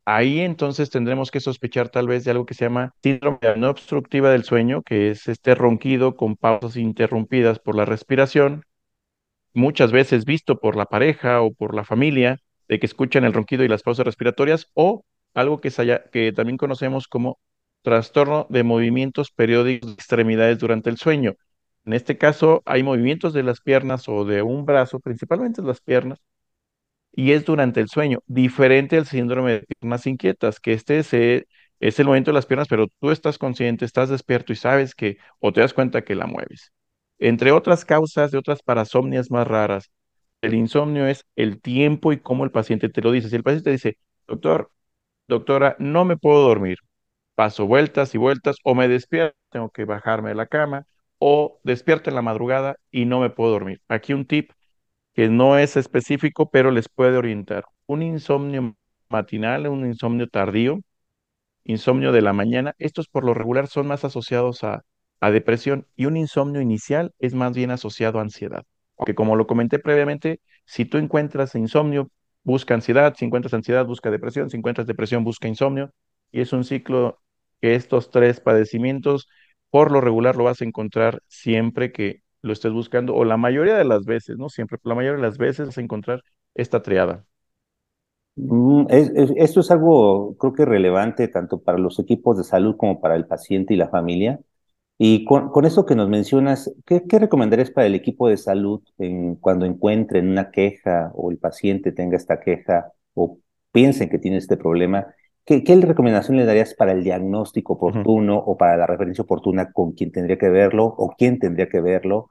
ahí 0.05 0.41
entonces 0.41 0.91
tendremos 0.91 1.31
que 1.33 1.41
sospechar 1.41 1.89
tal 1.91 2.09
vez 2.09 2.25
de 2.25 2.33
algo 2.33 2.47
que 2.47 2.55
se 2.55 2.67
llama 2.67 2.95
síndrome 3.03 3.41
no 3.57 3.71
obstructiva 3.71 4.31
del 4.31 4.45
sueño, 4.45 4.83
que 4.83 5.11
es 5.11 5.29
este 5.29 5.55
ronquido 5.57 6.17
con 6.17 6.37
pausas 6.37 6.77
interrumpidas 6.77 7.59
por 7.61 7.77
la 7.77 7.87
respiración, 7.87 8.65
muchas 9.55 9.93
veces 9.93 10.25
visto 10.25 10.59
por 10.61 10.77
la 10.77 10.87
pareja 10.87 11.41
o 11.43 11.53
por 11.53 11.75
la 11.75 11.85
familia, 11.85 12.39
de 12.69 12.79
que 12.79 12.87
escuchan 12.87 13.25
el 13.25 13.33
ronquido 13.33 13.65
y 13.65 13.69
las 13.69 13.83
pausas 13.83 14.07
respiratorias, 14.07 14.71
o 14.75 15.05
algo 15.35 15.61
que, 15.61 15.71
que 16.13 16.33
también 16.33 16.57
conocemos 16.57 17.09
como 17.09 17.39
trastorno 17.83 18.47
de 18.51 18.63
movimientos 18.65 19.31
periódicos 19.31 19.89
de 19.89 19.95
extremidades 19.95 20.59
durante 20.59 20.91
el 20.91 20.97
sueño. 20.97 21.35
En 21.85 21.93
este 21.93 22.17
caso, 22.19 22.63
hay 22.67 22.83
movimientos 22.83 23.33
de 23.35 23.43
las 23.43 23.61
piernas 23.61 24.09
o 24.09 24.25
de 24.25 24.43
un 24.43 24.65
brazo, 24.65 25.01
principalmente 25.01 25.63
las 25.63 25.81
piernas, 25.81 26.19
y 27.13 27.33
es 27.33 27.45
durante 27.45 27.81
el 27.81 27.89
sueño, 27.89 28.21
diferente 28.27 28.97
al 28.97 29.07
síndrome 29.07 29.53
de 29.53 29.67
piernas 29.81 30.07
inquietas, 30.07 30.61
que 30.61 30.73
este 30.73 30.99
es, 30.99 31.13
el 31.15 31.47
movimiento 32.07 32.31
de 32.31 32.35
las 32.35 32.47
piernas, 32.47 32.69
pero 32.69 32.89
tú 33.01 33.11
estás 33.11 33.39
consciente, 33.39 33.85
estás 33.85 34.09
despierto 34.09 34.53
y 34.53 34.57
sabes 34.57 34.95
que, 34.95 35.19
o 35.39 35.53
te 35.53 35.61
das 35.61 35.75
cuenta 35.75 36.03
que 36.05 36.15
la 36.15 36.27
mueves. 36.27 36.73
Entre 37.19 37.53
otras 37.53 37.85
causas 37.85 38.31
de 38.33 38.39
otras 38.39 38.63
parasomnias 38.63 39.31
más 39.31 39.47
raras, 39.47 39.91
el 40.43 40.55
insomnio 40.55 41.07
es 41.07 41.25
el 41.37 41.61
tiempo 41.61 42.13
y 42.13 42.21
cómo 42.21 42.45
el 42.45 42.51
paciente 42.51 42.89
te 42.89 43.01
lo 43.03 43.13
dice. 43.13 43.29
Si 43.31 43.37
el 43.37 43.43
paciente 43.43 43.71
dice, 43.71 43.99
doctor, 44.27 44.71
doctora, 45.29 45.77
no 45.79 46.05
me 46.05 46.17
puedo 46.17 46.43
dormir, 46.43 46.79
paso 47.35 47.67
vueltas 47.67 48.15
y 48.15 48.19
vueltas, 48.19 48.57
o 48.65 48.75
me 48.75 48.89
despierto, 48.89 49.37
tengo 49.51 49.71
que 49.71 49.85
bajarme 49.85 50.31
de 50.31 50.35
la 50.37 50.47
cama, 50.47 50.87
o 51.19 51.61
despierto 51.65 52.11
en 52.11 52.17
la 52.17 52.23
madrugada 52.23 52.77
y 52.91 53.07
no 53.07 53.21
me 53.21 53.31
puedo 53.31 53.53
dormir. 53.53 53.81
Aquí 53.89 54.13
un 54.15 54.27
tip 54.27 54.53
que 55.15 55.29
no 55.29 55.59
es 55.59 55.77
específico, 55.77 56.51
pero 56.51 56.71
les 56.71 56.89
puede 56.89 57.17
orientar. 57.19 57.65
Un 57.87 58.03
insomnio 58.03 58.77
matinal, 59.11 59.69
un 59.69 59.87
insomnio 59.87 60.29
tardío, 60.29 60.81
insomnio 61.65 62.13
de 62.13 62.23
la 62.23 62.33
mañana, 62.33 62.75
estos 62.79 63.09
por 63.09 63.25
lo 63.25 63.35
regular 63.35 63.67
son 63.69 63.87
más 63.87 64.05
asociados 64.05 64.65
a, 64.65 64.83
a 65.21 65.31
depresión 65.31 65.87
y 65.97 66.07
un 66.07 66.17
insomnio 66.17 66.61
inicial 66.61 67.13
es 67.19 67.35
más 67.35 67.55
bien 67.55 67.71
asociado 67.71 68.19
a 68.19 68.23
ansiedad. 68.23 68.65
Porque 68.97 69.15
como 69.15 69.37
lo 69.37 69.47
comenté 69.47 69.79
previamente, 69.79 70.41
si 70.67 70.85
tú 70.85 70.99
encuentras 70.99 71.55
insomnio, 71.55 72.11
busca 72.45 72.75
ansiedad, 72.75 73.15
si 73.17 73.25
encuentras 73.25 73.55
ansiedad, 73.55 73.87
busca 73.87 74.11
depresión, 74.11 74.51
si 74.51 74.57
encuentras 74.57 74.87
depresión, 74.87 75.25
busca 75.25 75.49
insomnio, 75.49 75.91
y 76.33 76.41
es 76.41 76.53
un 76.53 76.65
ciclo 76.65 77.21
que 77.61 77.75
estos 77.75 78.11
tres 78.11 78.41
padecimientos, 78.41 79.29
por 79.71 79.91
lo 79.91 80.01
regular, 80.01 80.37
lo 80.37 80.45
vas 80.45 80.61
a 80.63 80.65
encontrar 80.65 81.21
siempre 81.29 81.93
que 81.93 82.23
lo 82.43 82.53
estés 82.53 82.73
buscando, 82.73 83.15
o 83.15 83.25
la 83.25 83.37
mayoría 83.37 83.77
de 83.77 83.85
las 83.85 84.05
veces, 84.05 84.37
no 84.39 84.49
siempre, 84.49 84.79
la 84.85 84.95
mayoría 84.95 85.17
de 85.17 85.23
las 85.27 85.39
veces 85.39 85.67
vas 85.69 85.79
a 85.79 85.81
encontrar 85.83 86.23
esta 86.55 86.83
triada. 86.83 87.25
Mm, 88.37 88.87
esto 88.91 89.61
es 89.61 89.71
algo, 89.71 90.37
creo 90.39 90.53
que 90.53 90.65
relevante 90.65 91.29
tanto 91.29 91.63
para 91.63 91.79
los 91.79 91.99
equipos 92.01 92.37
de 92.37 92.45
salud 92.45 92.77
como 92.77 93.01
para 93.01 93.15
el 93.17 93.27
paciente 93.27 93.75
y 93.75 93.77
la 93.77 93.89
familia. 93.89 94.41
Y 95.07 95.27
con, 95.27 95.51
con 95.51 95.67
eso 95.67 95.85
que 95.85 95.95
nos 95.95 96.09
mencionas, 96.09 96.73
¿qué, 96.87 97.03
¿qué, 97.07 97.19
recomendarías 97.19 97.71
para 97.71 97.87
el 97.87 97.95
equipo 97.95 98.27
de 98.27 98.39
salud 98.39 98.81
en, 98.97 99.35
cuando 99.37 99.67
encuentren 99.67 100.31
una 100.31 100.51
queja 100.51 101.13
o 101.15 101.31
el 101.31 101.37
paciente 101.37 101.93
tenga 101.93 102.17
esta 102.17 102.41
queja 102.41 102.91
o 103.13 103.39
piensen 103.71 104.09
que 104.09 104.19
tiene 104.19 104.39
este 104.39 104.57
problema? 104.57 105.07
¿Qué, 105.45 105.63
qué 105.63 105.77
recomendación 105.77 106.39
le 106.39 106.47
darías 106.47 106.73
para 106.73 106.93
el 106.93 107.05
diagnóstico 107.05 107.75
oportuno 107.75 108.39
o 108.39 108.57
para 108.57 108.79
la 108.79 108.87
referencia 108.87 109.25
oportuna 109.25 109.73
con 109.73 109.93
quien 109.93 110.11
tendría 110.11 110.39
que 110.39 110.49
verlo 110.49 110.87
o 110.87 111.15
quién 111.19 111.39
tendría 111.39 111.69
que 111.69 111.83
verlo? 111.83 112.29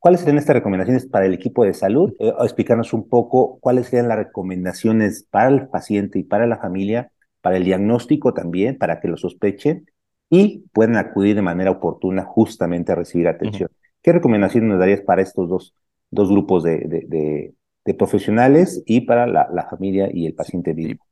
¿Cuáles 0.00 0.18
serían 0.18 0.38
estas 0.38 0.56
recomendaciones 0.56 1.06
para 1.06 1.26
el 1.26 1.34
equipo 1.34 1.64
de 1.64 1.74
salud? 1.74 2.12
Eh, 2.18 2.32
explicarnos 2.42 2.92
un 2.92 3.08
poco 3.08 3.60
cuáles 3.60 3.86
serían 3.86 4.08
las 4.08 4.18
recomendaciones 4.18 5.28
para 5.30 5.50
el 5.50 5.68
paciente 5.68 6.18
y 6.18 6.24
para 6.24 6.48
la 6.48 6.58
familia, 6.58 7.12
para 7.40 7.56
el 7.56 7.62
diagnóstico 7.62 8.34
también, 8.34 8.78
para 8.78 8.98
que 8.98 9.06
lo 9.06 9.16
sospechen 9.16 9.86
y 10.30 10.64
puedan 10.72 10.96
acudir 10.96 11.36
de 11.36 11.42
manera 11.42 11.70
oportuna 11.70 12.24
justamente 12.24 12.92
a 12.92 12.96
recibir 12.96 13.28
atención. 13.28 13.70
¿Qué 14.02 14.12
recomendaciones 14.12 14.68
nos 14.68 14.78
darías 14.78 15.00
para 15.00 15.22
estos 15.22 15.48
dos, 15.48 15.74
dos 16.10 16.30
grupos 16.30 16.62
de, 16.62 16.78
de, 16.78 17.54
de, 17.84 17.94
profesionales 17.94 18.82
y 18.86 19.02
para 19.02 19.26
la, 19.26 19.48
la, 19.52 19.68
familia 19.68 20.08
y 20.12 20.26
el 20.26 20.34
paciente 20.34 20.74
mismo? 20.74 21.04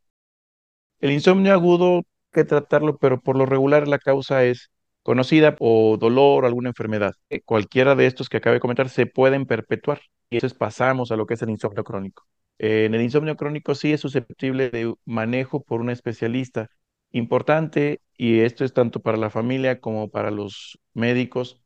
El 1.00 1.12
insomnio 1.12 1.52
agudo, 1.52 2.02
que 2.33 2.44
tratarlo, 2.44 2.97
pero 2.99 3.21
por 3.21 3.37
lo 3.37 3.47
regular 3.47 3.87
la 3.88 3.99
causa 3.99 4.44
es 4.44 4.71
conocida 5.02 5.54
o 5.61 5.97
dolor 5.99 6.44
o 6.44 6.47
alguna 6.47 6.71
enfermedad. 6.71 7.14
Eh, 7.30 7.40
cualquiera 7.44 7.94
de 7.94 8.06
estos 8.06 8.28
que 8.28 8.38
acabo 8.38 8.54
de 8.54 8.61
comentar 8.61 8.88
se 8.88 9.06
pueden 9.06 9.47
perpetuar 9.47 10.00
y 10.30 10.37
entonces 10.37 10.59
pasamos 10.59 11.12
a 11.12 11.16
lo 11.16 11.26
que 11.26 11.35
es 11.35 11.42
el 11.42 11.50
insomnio 11.50 11.85
crónico. 11.85 12.26
Eh, 12.59 12.87
en 12.87 12.94
el 12.94 13.02
insomnio 13.02 13.37
crónico 13.37 13.75
sí 13.75 13.92
es 13.92 14.00
susceptible 14.00 14.71
de 14.71 14.94
manejo 15.04 15.62
por 15.62 15.80
un 15.80 15.90
especialista 15.90 16.68
importante, 17.11 18.00
y 18.16 18.40
esto 18.40 18.64
es 18.64 18.73
tanto 18.73 19.00
para 19.00 19.16
la 19.18 19.30
familia 19.30 19.80
como 19.80 20.09
para 20.11 20.30
los 20.30 20.78
médicos, 20.94 21.62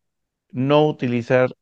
no 0.51 0.87
utilizar 0.89 1.55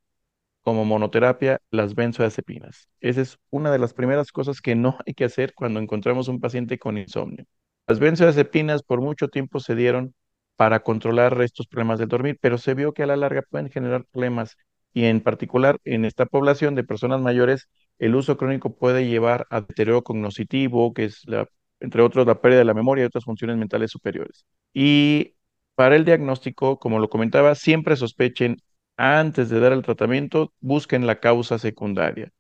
como 0.63 0.85
monoterapia 0.85 1.61
las 1.71 1.95
benzoazepinas. 1.95 2.89
Esa 3.01 3.21
es 3.23 3.39
una 3.51 3.71
de 3.71 3.79
las 3.79 3.95
primeras 3.95 4.33
cosas 4.33 4.61
que 4.61 4.75
no 4.75 4.99
hay 5.07 5.15
que 5.15 5.25
hacer 5.25 5.55
cuando 5.55 5.81
encontramos 5.81 6.29
un 6.29 6.41
paciente 6.41 6.79
con 6.79 6.99
insomnio. 6.99 7.47
Las 7.87 8.01
benzoazepinas 8.01 8.83
por 8.83 9.01
mucho 9.01 9.29
tiempo 9.29 9.61
se 9.61 9.75
dieron 9.77 10.15
para 10.57 10.81
controlar 10.83 11.41
estos 11.43 11.67
problemas 11.67 11.99
del 11.99 12.09
dormir, 12.09 12.39
pero 12.41 12.59
se 12.59 12.75
vio 12.75 12.93
que 12.95 13.03
a 13.03 13.07
la 13.07 13.17
larga 13.17 13.43
pueden 13.43 13.71
generar 13.71 14.05
problemas 14.07 14.57
y 14.97 15.05
en 15.05 15.21
particular 15.21 15.79
en 15.85 16.07
esta 16.07 16.25
población 16.27 16.75
de 16.75 16.83
personas 16.83 17.21
mayores, 17.21 17.69
el 17.99 18.15
uso 18.15 18.39
crónico 18.39 18.75
puede 18.77 19.07
llevar 19.07 19.47
a 19.51 19.61
deterioro 19.61 20.03
cognitivo, 20.03 20.95
que 20.95 21.05
es 21.05 21.23
la 21.27 21.47
entre 21.87 22.03
otros 22.03 22.27
la 22.27 22.41
pérdida 22.41 22.59
de 22.59 22.65
la 22.65 22.75
memoria 22.75 23.05
y 23.05 23.07
otras 23.07 23.25
funciones 23.25 23.57
mentales 23.57 23.93
superiores. 23.93 24.45
Y 24.75 25.37
para 25.77 25.95
el 25.97 26.05
diagnóstico, 26.05 26.79
como 26.81 26.99
lo 26.99 27.09
comentaba, 27.09 27.55
siempre 27.55 27.97
sospechen 27.97 28.59
antes 28.97 29.51
de 29.51 29.61
dar 29.61 29.73
el 29.73 29.83
tratamiento, 29.83 30.53
busquen 30.61 31.07
la 31.07 31.21
causa 31.21 31.59
secundaria. 31.59 32.33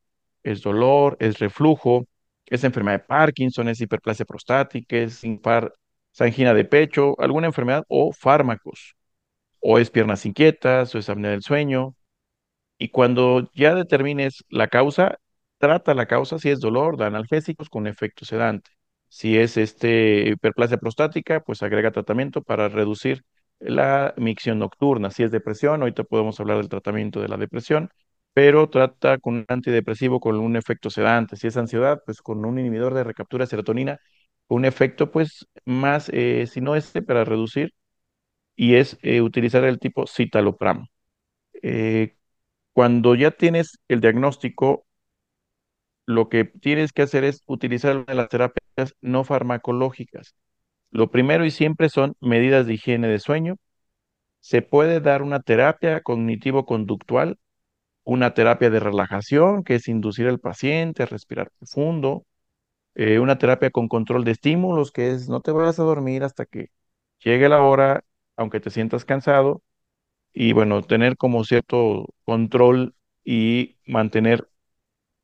Es 0.43 0.62
dolor, 0.62 1.17
es 1.21 1.38
reflujo, 1.38 2.07
es 2.47 2.65
enfermedad 2.65 2.99
de 3.00 3.05
Parkinson, 3.07 3.69
es 3.69 3.81
hiperplasia 3.81 4.26
prostática, 4.26 4.97
es 4.97 5.23
angina 6.19 6.55
de 6.55 6.65
pecho, 6.65 7.15
alguna 7.21 7.47
enfermedad 7.47 7.85
o 7.88 8.12
fármacos, 8.12 8.97
o 9.61 9.79
es 9.79 9.91
piernas 9.91 10.26
inquietas, 10.26 10.95
o 10.95 10.99
es 10.99 11.09
apnea 11.09 11.31
del 11.31 11.43
sueño. 11.43 11.95
Y 12.79 12.88
cuando 12.88 13.50
ya 13.55 13.75
determines 13.76 14.45
la 14.49 14.69
causa, 14.69 15.19
trata 15.59 15.95
la 15.95 16.07
causa 16.07 16.38
si 16.41 16.50
es 16.50 16.61
dolor, 16.61 16.97
da 16.97 17.07
analgésicos 17.07 17.71
con 17.71 17.87
efecto 17.87 18.25
sedante. 18.25 18.75
Si 19.09 19.39
es 19.39 19.57
este 19.57 20.29
hiperplasia 20.31 20.79
prostática, 20.79 21.41
pues 21.41 21.63
agrega 21.63 21.91
tratamiento 21.93 22.43
para 22.43 22.69
reducir 22.69 23.25
la 23.59 24.15
micción 24.17 24.59
nocturna. 24.59 25.11
Si 25.11 25.23
es 25.23 25.31
depresión, 25.31 25.81
ahorita 25.83 26.05
podemos 26.05 26.39
hablar 26.41 26.59
del 26.59 26.69
tratamiento 26.69 27.21
de 27.21 27.29
la 27.29 27.37
depresión, 27.37 27.91
pero 28.35 28.69
trata 28.69 29.19
con 29.19 29.37
un 29.37 29.45
antidepresivo 29.49 30.21
con 30.21 30.37
un 30.39 30.57
efecto 30.57 30.91
sedante. 30.91 31.37
Si 31.37 31.47
es 31.47 31.57
ansiedad, 31.57 32.03
pues 32.05 32.21
con 32.23 32.45
un 32.45 32.59
inhibidor 32.59 32.95
de 32.95 33.05
recaptura 33.05 33.45
de 33.45 33.51
serotonina, 33.51 33.99
un 34.49 34.65
efecto 34.65 35.11
pues 35.11 35.47
más, 35.65 36.11
eh, 36.13 36.47
si 36.47 36.61
no 36.61 36.77
este, 36.77 37.03
para 37.03 37.25
reducir, 37.25 37.73
y 38.57 38.75
es 38.77 38.99
eh, 39.03 39.21
utilizar 39.21 39.65
el 39.65 39.79
tipo 39.79 40.07
citalopram. 40.07 40.87
Eh, 41.63 42.17
cuando 42.73 43.15
ya 43.17 43.33
tienes 43.33 43.79
el 43.89 44.01
diagnóstico, 44.01 44.86
lo 46.07 46.29
que 46.29 46.45
tienes 46.47 46.93
que 46.93 47.03
hacer 47.03 47.25
es 47.25 47.43
utilizar 47.47 48.05
las 48.09 48.29
terapias 48.29 48.95
no 49.03 49.25
farmacológicas. 49.25 50.35
Lo 50.91 51.11
primero 51.11 51.45
y 51.45 51.51
siempre 51.51 51.89
son 51.91 52.17
medidas 52.21 52.67
de 52.67 52.75
higiene 52.75 53.09
de 53.09 53.19
sueño. 53.21 53.57
Se 54.41 54.63
puede 54.63 55.01
dar 55.01 55.23
una 55.23 55.41
terapia 55.41 56.03
cognitivo-conductual, 56.03 57.39
una 58.05 58.35
terapia 58.35 58.71
de 58.71 58.81
relajación, 58.81 59.65
que 59.65 59.77
es 59.77 59.89
inducir 59.89 60.29
al 60.29 60.41
paciente 60.41 61.03
a 61.05 61.07
respirar 61.07 61.51
profundo, 61.59 62.27
eh, 62.95 63.19
una 63.21 63.39
terapia 63.39 63.71
con 63.71 63.89
control 63.89 64.25
de 64.25 64.33
estímulos, 64.33 64.93
que 64.93 65.11
es 65.13 65.29
no 65.29 65.41
te 65.41 65.53
vayas 65.53 65.79
a 65.81 65.85
dormir 65.85 66.25
hasta 66.25 66.47
que 66.47 66.71
llegue 67.25 67.49
la 67.49 67.63
hora, 67.63 68.05
aunque 68.37 68.61
te 68.61 68.71
sientas 68.71 69.05
cansado, 69.05 69.63
y 70.33 70.53
bueno, 70.53 70.83
tener 70.83 71.17
como 71.17 71.45
cierto 71.45 72.07
control 72.25 72.95
y 73.25 73.79
mantener 73.87 74.49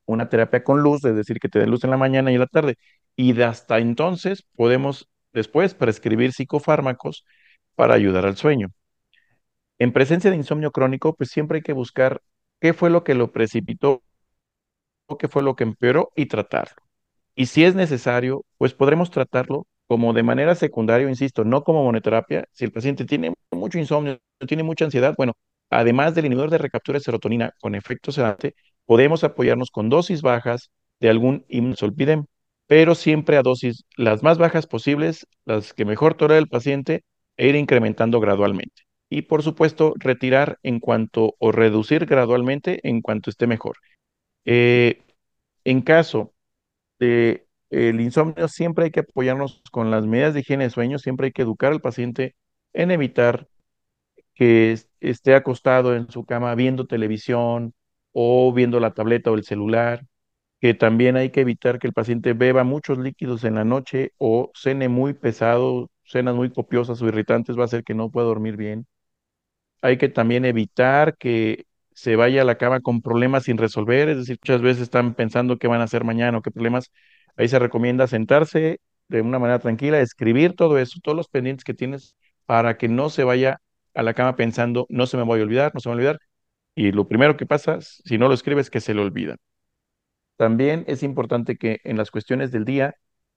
una 0.05 0.29
terapia 0.29 0.63
con 0.63 0.81
luz, 0.81 1.03
es 1.05 1.15
decir, 1.15 1.39
que 1.39 1.49
te 1.49 1.59
dé 1.59 1.67
luz 1.67 1.83
en 1.83 1.91
la 1.91 1.97
mañana 1.97 2.31
y 2.31 2.35
en 2.35 2.41
la 2.41 2.47
tarde. 2.47 2.75
Y 3.15 3.39
hasta 3.41 3.79
entonces 3.79 4.43
podemos 4.55 5.09
después 5.33 5.73
prescribir 5.75 6.33
psicofármacos 6.33 7.25
para 7.75 7.95
ayudar 7.95 8.25
al 8.25 8.37
sueño. 8.37 8.69
En 9.79 9.91
presencia 9.93 10.31
de 10.31 10.37
insomnio 10.37 10.71
crónico, 10.71 11.15
pues 11.15 11.29
siempre 11.29 11.57
hay 11.57 11.61
que 11.61 11.73
buscar 11.73 12.21
qué 12.59 12.73
fue 12.73 12.89
lo 12.89 13.03
que 13.03 13.13
lo 13.15 13.31
precipitó, 13.31 14.01
qué 15.19 15.27
fue 15.27 15.43
lo 15.43 15.55
que 15.55 15.63
empeoró 15.63 16.11
y 16.15 16.25
tratarlo. 16.27 16.75
Y 17.35 17.47
si 17.47 17.63
es 17.65 17.75
necesario, 17.75 18.45
pues 18.57 18.73
podremos 18.73 19.11
tratarlo 19.11 19.67
como 19.87 20.13
de 20.13 20.23
manera 20.23 20.55
secundaria, 20.55 21.09
insisto, 21.09 21.43
no 21.45 21.63
como 21.63 21.83
monoterapia. 21.83 22.45
Si 22.51 22.65
el 22.65 22.71
paciente 22.71 23.05
tiene 23.05 23.33
mucho 23.51 23.79
insomnio, 23.79 24.19
tiene 24.47 24.63
mucha 24.63 24.85
ansiedad, 24.85 25.15
bueno, 25.17 25.33
además 25.69 26.15
del 26.15 26.25
inhibidor 26.25 26.49
de 26.49 26.57
recaptura 26.59 26.99
de 26.99 27.03
serotonina 27.05 27.53
con 27.59 27.75
efecto 27.75 28.11
sedante, 28.11 28.55
podemos 28.85 29.23
apoyarnos 29.23 29.71
con 29.71 29.89
dosis 29.89 30.21
bajas 30.21 30.71
de 30.99 31.09
algún 31.09 31.45
immunosolpidem, 31.49 32.25
pero 32.67 32.95
siempre 32.95 33.37
a 33.37 33.43
dosis 33.43 33.85
las 33.97 34.23
más 34.23 34.37
bajas 34.37 34.67
posibles, 34.67 35.27
las 35.45 35.73
que 35.73 35.85
mejor 35.85 36.15
tolera 36.15 36.39
el 36.39 36.47
paciente, 36.47 37.03
e 37.37 37.47
ir 37.49 37.55
incrementando 37.55 38.19
gradualmente. 38.19 38.83
Y 39.09 39.23
por 39.23 39.43
supuesto, 39.43 39.93
retirar 39.97 40.59
en 40.63 40.79
cuanto 40.79 41.35
o 41.39 41.51
reducir 41.51 42.05
gradualmente 42.05 42.79
en 42.87 43.01
cuanto 43.01 43.29
esté 43.29 43.47
mejor. 43.47 43.77
Eh, 44.45 45.01
en 45.63 45.81
caso 45.81 46.33
de 46.99 47.47
el 47.69 48.01
insomnio, 48.01 48.47
siempre 48.47 48.85
hay 48.85 48.91
que 48.91 49.01
apoyarnos 49.01 49.61
con 49.71 49.91
las 49.91 50.05
medidas 50.05 50.33
de 50.33 50.41
higiene 50.41 50.65
de 50.65 50.69
sueño, 50.69 50.99
siempre 50.99 51.27
hay 51.27 51.31
que 51.33 51.41
educar 51.43 51.71
al 51.71 51.81
paciente 51.81 52.35
en 52.73 52.91
evitar 52.91 53.47
que 54.35 54.77
esté 54.99 55.35
acostado 55.35 55.95
en 55.95 56.09
su 56.11 56.25
cama 56.25 56.55
viendo 56.55 56.87
televisión 56.87 57.73
o 58.13 58.53
viendo 58.53 58.79
la 58.79 58.93
tableta 58.93 59.31
o 59.31 59.35
el 59.35 59.43
celular, 59.43 60.03
que 60.61 60.73
también 60.73 61.17
hay 61.17 61.31
que 61.31 61.41
evitar 61.41 61.79
que 61.79 61.87
el 61.87 61.93
paciente 61.93 62.33
beba 62.33 62.63
muchos 62.63 62.97
líquidos 62.99 63.43
en 63.45 63.55
la 63.55 63.65
noche 63.65 64.13
o 64.17 64.51
cene 64.55 64.89
muy 64.89 65.13
pesado, 65.13 65.89
cenas 66.05 66.35
muy 66.35 66.51
copiosas 66.51 67.01
o 67.01 67.07
irritantes, 67.07 67.57
va 67.57 67.63
a 67.63 67.65
hacer 67.65 67.83
que 67.83 67.95
no 67.95 68.11
pueda 68.11 68.27
dormir 68.27 68.57
bien. 68.57 68.87
Hay 69.81 69.97
que 69.97 70.09
también 70.09 70.45
evitar 70.45 71.17
que 71.17 71.65
se 71.93 72.15
vaya 72.15 72.41
a 72.41 72.45
la 72.45 72.57
cama 72.57 72.79
con 72.81 73.01
problemas 73.01 73.43
sin 73.43 73.57
resolver, 73.57 74.09
es 74.09 74.17
decir, 74.17 74.37
muchas 74.41 74.61
veces 74.61 74.83
están 74.83 75.13
pensando 75.13 75.57
qué 75.57 75.67
van 75.67 75.81
a 75.81 75.83
hacer 75.85 76.03
mañana 76.03 76.37
o 76.37 76.41
qué 76.41 76.51
problemas. 76.51 76.91
Ahí 77.37 77.47
se 77.47 77.59
recomienda 77.59 78.07
sentarse 78.07 78.79
de 79.09 79.21
una 79.21 79.39
manera 79.39 79.59
tranquila, 79.59 79.99
escribir 79.99 80.55
todo 80.55 80.77
eso, 80.79 80.99
todos 81.03 81.15
los 81.17 81.27
pendientes 81.27 81.63
que 81.65 81.73
tienes 81.73 82.15
para 82.45 82.77
que 82.77 82.87
no 82.87 83.09
se 83.09 83.23
vaya 83.23 83.59
a 83.93 84.03
la 84.03 84.13
cama 84.13 84.35
pensando, 84.35 84.85
no 84.89 85.05
se 85.07 85.17
me 85.17 85.23
voy 85.23 85.39
a 85.41 85.43
olvidar, 85.43 85.71
no 85.73 85.79
se 85.81 85.89
me 85.89 85.95
va 85.95 85.95
a 85.95 85.97
olvidar. 85.97 86.19
Y 86.75 86.91
lo 86.91 87.07
primero 87.07 87.37
que 87.37 87.45
pasa, 87.45 87.79
si 87.81 88.17
no 88.17 88.27
lo 88.27 88.33
escribes, 88.33 88.69
que 88.69 88.81
se 88.81 88.93
le 88.93 89.01
olvida. 89.01 89.37
También 90.37 90.83
es 90.87 91.03
importante 91.03 91.57
que 91.57 91.79
en 91.83 91.97
las 91.97 92.11
cuestiones 92.11 92.51
del 92.51 92.65
día 92.65 92.95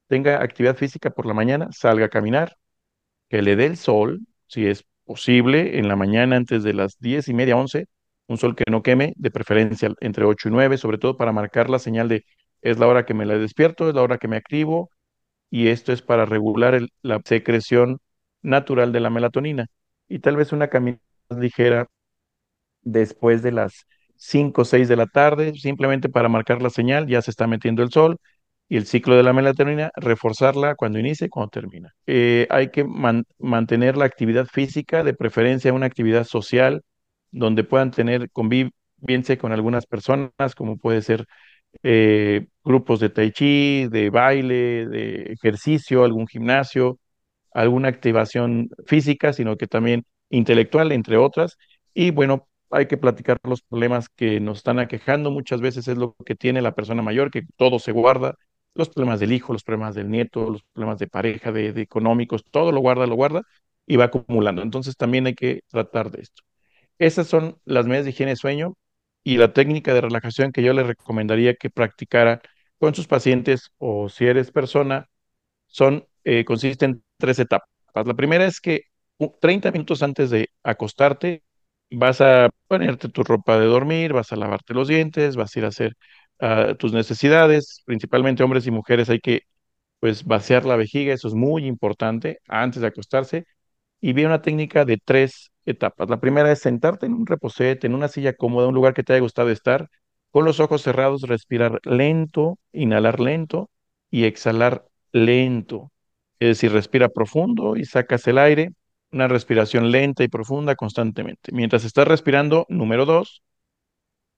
tenga 0.09 0.43
actividad 0.43 0.76
física 0.76 1.11
por 1.11 1.26
la 1.26 1.35
mañana, 1.35 1.69
salga 1.73 2.07
a 2.07 2.09
caminar, 2.09 2.57
que 3.28 3.43
le 3.43 3.57
dé 3.57 3.66
el 3.66 3.76
sol, 3.76 4.21
si 4.47 4.66
es 4.66 4.85
posible, 5.05 5.78
en 5.78 5.88
la 5.88 5.97
mañana 5.97 6.37
antes 6.37 6.62
de 6.64 6.75
las 6.75 6.99
diez 6.99 7.28
y 7.28 7.35
media, 7.35 7.57
once, 7.57 7.87
un 8.28 8.38
sol 8.38 8.57
que 8.57 8.64
no 8.71 8.83
queme, 8.83 9.14
de 9.16 9.31
preferencia 9.31 9.93
entre 10.00 10.25
8 10.25 10.49
y 10.49 10.52
9, 10.52 10.78
sobre 10.78 10.99
todo 10.99 11.16
para 11.16 11.33
marcar 11.33 11.71
la 11.71 11.78
señal 11.78 12.09
de 12.09 12.25
es 12.62 12.78
la 12.78 12.88
hora 12.88 13.07
que 13.07 13.14
me 13.14 13.26
la 13.26 13.38
despierto, 13.38 13.88
es 13.88 13.95
la 13.95 14.02
hora 14.02 14.19
que 14.19 14.28
me 14.28 14.37
activo, 14.37 14.90
y 15.50 15.69
esto 15.69 15.93
es 15.93 16.02
para 16.02 16.26
regular 16.26 16.81
la 17.02 17.21
secreción 17.25 17.99
natural 18.43 18.93
de 18.93 19.00
la 19.00 19.11
melatonina. 19.11 19.66
Y 20.09 20.21
tal 20.21 20.37
vez 20.37 20.52
una 20.52 20.69
caminata 20.69 21.02
ligera 21.31 21.87
después 22.87 23.43
de 23.43 23.52
las 23.52 23.87
5 24.16 24.62
o 24.62 24.64
6 24.64 24.88
de 24.88 24.97
la 24.97 25.07
tarde, 25.07 25.55
simplemente 25.55 26.09
para 26.09 26.28
marcar 26.28 26.62
la 26.62 26.71
señal, 26.71 27.07
ya 27.07 27.21
se 27.23 27.31
está 27.31 27.47
metiendo 27.47 27.83
el 27.83 27.90
sol, 27.90 28.19
y 28.69 28.76
el 28.76 28.87
ciclo 28.87 29.16
de 29.16 29.23
la 29.23 29.33
melatonina, 29.33 29.90
reforzarla 29.97 30.75
cuando 30.75 30.99
inicie 30.99 31.26
y 31.26 31.31
cuando 31.31 31.50
termina. 31.50 31.95
Eh, 32.07 32.47
hay 32.50 32.71
que 32.71 32.85
mantener 33.38 33.97
la 33.97 34.07
actividad 34.07 34.47
física, 34.47 35.05
de 35.05 35.14
preferencia 35.14 35.73
una 35.73 35.87
actividad 35.87 36.25
social, 36.25 36.83
donde 37.31 37.64
puedan 37.64 37.90
tener 37.93 38.31
convivencia 38.31 39.38
con 39.38 39.52
algunas 39.52 39.87
personas, 39.87 40.55
como 40.57 40.78
puede 40.78 41.02
ser 41.02 41.26
eh, 41.83 42.47
grupos 42.64 43.00
de 43.00 43.11
tai 43.11 43.31
chi, 43.33 43.87
de 43.88 44.11
baile, 44.11 44.87
de 44.88 45.33
ejercicio, 45.33 46.05
algún 46.05 46.26
gimnasio, 46.26 46.99
alguna 47.52 47.88
activación 47.88 48.71
física, 48.87 49.33
sino 49.33 49.57
que 49.57 49.66
también 49.66 50.05
intelectual, 50.31 50.93
entre 50.93 51.16
otras. 51.19 51.57
Y 51.95 52.11
bueno, 52.11 52.49
hay 52.70 52.87
que 52.87 52.96
platicar 52.96 53.38
los 53.44 53.62
problemas 53.62 54.08
que 54.08 54.40
nos 54.40 54.58
están 54.58 54.78
aquejando. 54.78 55.30
Muchas 55.30 55.61
veces 55.61 55.88
es 55.88 55.96
lo 55.99 56.14
que 56.25 56.35
tiene 56.35 56.62
la 56.62 56.75
persona 56.75 57.02
mayor, 57.02 57.30
que 57.30 57.42
todo 57.56 57.78
se 57.78 57.92
guarda, 57.92 58.37
los 58.75 58.90
problemas 58.90 59.20
del 59.20 59.32
hijo, 59.32 59.52
los 59.52 59.64
problemas 59.64 59.94
del 59.94 60.11
nieto, 60.11 60.50
los 60.50 60.62
problemas 60.73 60.99
de 60.99 61.08
pareja, 61.08 61.52
de, 61.52 61.68
económicos, 61.80 62.44
todo 62.50 62.73
lo 62.73 62.80
guarda, 62.80 63.06
lo 63.06 63.14
guarda 63.16 63.42
y 63.87 63.96
va 63.96 64.06
acumulando. 64.06 64.62
Entonces 64.62 64.96
también 64.96 65.26
hay 65.26 65.35
que 65.35 65.62
tratar 65.68 66.11
de 66.11 66.23
esto. 66.23 66.42
Esas 66.99 67.26
son 67.28 67.58
las 67.64 67.87
medidas 67.87 68.04
de 68.06 68.11
higiene 68.11 68.37
sueño 68.37 68.75
y 69.25 69.38
la 69.38 69.52
técnica 69.52 69.94
de 69.94 70.02
relajación 70.02 70.52
que 70.52 70.62
yo 70.62 70.73
le 70.73 70.85
recomendaría 70.85 71.54
que 71.54 71.70
practicara 71.70 72.40
con 72.78 72.94
sus 72.94 73.06
pacientes 73.06 73.70
o 73.78 74.08
si 74.08 74.26
eres 74.26 74.50
persona, 74.52 75.08
son, 75.66 76.06
eh, 76.25 76.44
consiste 76.44 76.85
en 76.87 77.02
tres 77.18 77.38
etapas. 77.38 77.68
La 77.94 78.14
primera 78.14 78.46
es 78.46 78.61
que 78.61 78.82
30 79.40 79.73
minutos 79.73 80.02
antes 80.02 80.30
de 80.30 80.50
acostarte 80.62 81.42
vas 81.90 82.20
a 82.20 82.50
ponerte 82.66 83.08
tu 83.08 83.23
ropa 83.25 83.58
de 83.58 83.66
dormir, 83.66 84.12
vas 84.12 84.32
a 84.32 84.37
lavarte 84.37 84.74
los 84.74 84.88
dientes, 84.88 85.37
vas 85.37 85.55
a 85.57 85.59
ir 85.59 85.64
a 85.64 85.68
hacer 85.68 85.94
ah, 86.40 86.74
tus 86.79 86.92
necesidades, 86.92 87.83
principalmente 87.87 88.42
hombres 88.42 88.66
y 88.66 88.70
mujeres 88.70 89.11
hay 89.11 89.20
que 89.20 89.42
pues 90.00 90.24
vaciar 90.24 90.64
la 90.66 90.76
vejiga, 90.76 91.14
eso 91.14 91.29
es 91.29 91.35
muy 91.35 91.66
importante 91.66 92.40
antes 92.48 92.83
de 92.83 92.88
acostarse 92.88 93.46
y 94.00 94.12
vi 94.12 94.24
una 94.24 94.42
técnica 94.42 94.85
de 94.85 94.98
tres 95.05 95.50
etapas. 95.64 96.09
La 96.11 96.20
primera 96.20 96.50
es 96.52 96.61
sentarte 96.61 97.07
en 97.07 97.14
un 97.14 97.26
reposete, 97.26 97.87
en 97.87 97.94
una 97.94 98.09
silla 98.09 98.35
cómoda, 98.35 98.68
un 98.68 98.74
lugar 98.74 98.94
que 98.94 99.02
te 99.02 99.12
haya 99.14 99.20
gustado 99.22 99.50
estar, 99.50 99.88
con 100.31 100.44
los 100.44 100.61
ojos 100.61 100.83
cerrados, 100.83 101.22
respirar 101.22 101.81
lento, 101.85 102.59
inhalar 102.72 103.20
lento 103.20 103.70
y 104.11 104.24
exhalar 104.24 104.87
lento. 105.12 105.92
Es 106.38 106.48
decir, 106.48 106.72
respira 106.72 107.09
profundo 107.09 107.76
y 107.76 107.85
sacas 107.87 108.26
el 108.29 108.38
aire, 108.38 108.70
una 109.12 109.29
respiración 109.29 109.90
lenta 109.90 110.25
y 110.25 110.29
profunda 110.29 110.75
constantemente. 110.77 111.53
Mientras 111.53 111.85
estás 111.85 112.09
respirando, 112.09 112.66
número 112.69 113.07
dos, 113.07 113.42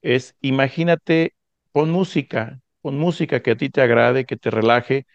es 0.02 0.36
imagínate, 0.40 1.34
pon 1.72 1.90
música, 1.90 2.60
pon 2.82 2.98
música 2.98 3.42
que 3.42 3.52
a 3.52 3.56
ti 3.56 3.70
te 3.70 3.80
agrade, 3.82 4.24
que 4.24 4.36
te 4.36 4.50
relaje, 4.50 5.06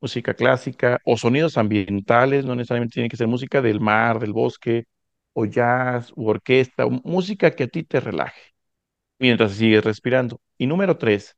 música 0.00 0.34
clásica 0.34 1.00
o 1.04 1.16
sonidos 1.16 1.58
ambientales, 1.58 2.44
no 2.44 2.54
necesariamente 2.56 2.94
tiene 2.94 3.08
que 3.08 3.16
ser 3.16 3.28
música 3.28 3.62
del 3.62 3.80
mar, 3.80 4.18
del 4.20 4.32
bosque, 4.32 4.84
o 5.32 5.46
jazz, 5.46 6.12
u 6.16 6.28
orquesta, 6.28 6.86
música 6.86 7.52
que 7.52 7.64
a 7.64 7.68
ti 7.68 7.84
te 7.84 8.00
relaje, 8.00 8.40
mientras 9.18 9.52
sigues 9.52 9.84
respirando. 9.84 10.40
Y 10.58 10.66
número 10.66 10.98
tres, 10.98 11.36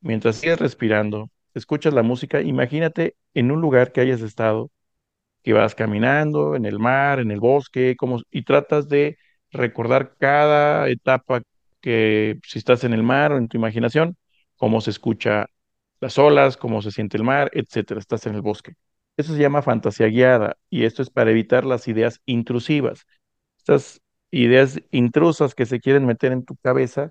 mientras 0.00 0.36
sigues 0.36 0.58
respirando, 0.60 1.30
escuchas 1.54 1.94
la 1.94 2.02
música, 2.02 2.40
imagínate 2.42 3.16
en 3.34 3.50
un 3.50 3.60
lugar 3.60 3.92
que 3.92 4.00
hayas 4.00 4.20
estado, 4.22 4.70
que 5.48 5.54
vas 5.54 5.74
caminando 5.74 6.56
en 6.56 6.66
el 6.66 6.78
mar, 6.78 7.20
en 7.20 7.30
el 7.30 7.40
bosque, 7.40 7.96
como, 7.96 8.20
y 8.30 8.42
tratas 8.42 8.86
de 8.86 9.16
recordar 9.50 10.14
cada 10.18 10.90
etapa 10.90 11.40
que 11.80 12.38
si 12.44 12.58
estás 12.58 12.84
en 12.84 12.92
el 12.92 13.02
mar 13.02 13.32
o 13.32 13.38
en 13.38 13.48
tu 13.48 13.56
imaginación, 13.56 14.18
cómo 14.56 14.82
se 14.82 14.90
escucha 14.90 15.46
las 16.00 16.18
olas, 16.18 16.58
cómo 16.58 16.82
se 16.82 16.90
siente 16.90 17.16
el 17.16 17.24
mar, 17.24 17.50
etcétera. 17.54 17.98
Estás 17.98 18.26
en 18.26 18.34
el 18.34 18.42
bosque. 18.42 18.74
Eso 19.16 19.32
se 19.34 19.40
llama 19.40 19.62
fantasía 19.62 20.08
guiada 20.08 20.58
y 20.68 20.84
esto 20.84 21.00
es 21.00 21.08
para 21.08 21.30
evitar 21.30 21.64
las 21.64 21.88
ideas 21.88 22.20
intrusivas. 22.26 23.06
Estas 23.56 24.02
ideas 24.30 24.82
intrusas 24.90 25.54
que 25.54 25.64
se 25.64 25.80
quieren 25.80 26.04
meter 26.04 26.32
en 26.32 26.44
tu 26.44 26.56
cabeza, 26.56 27.08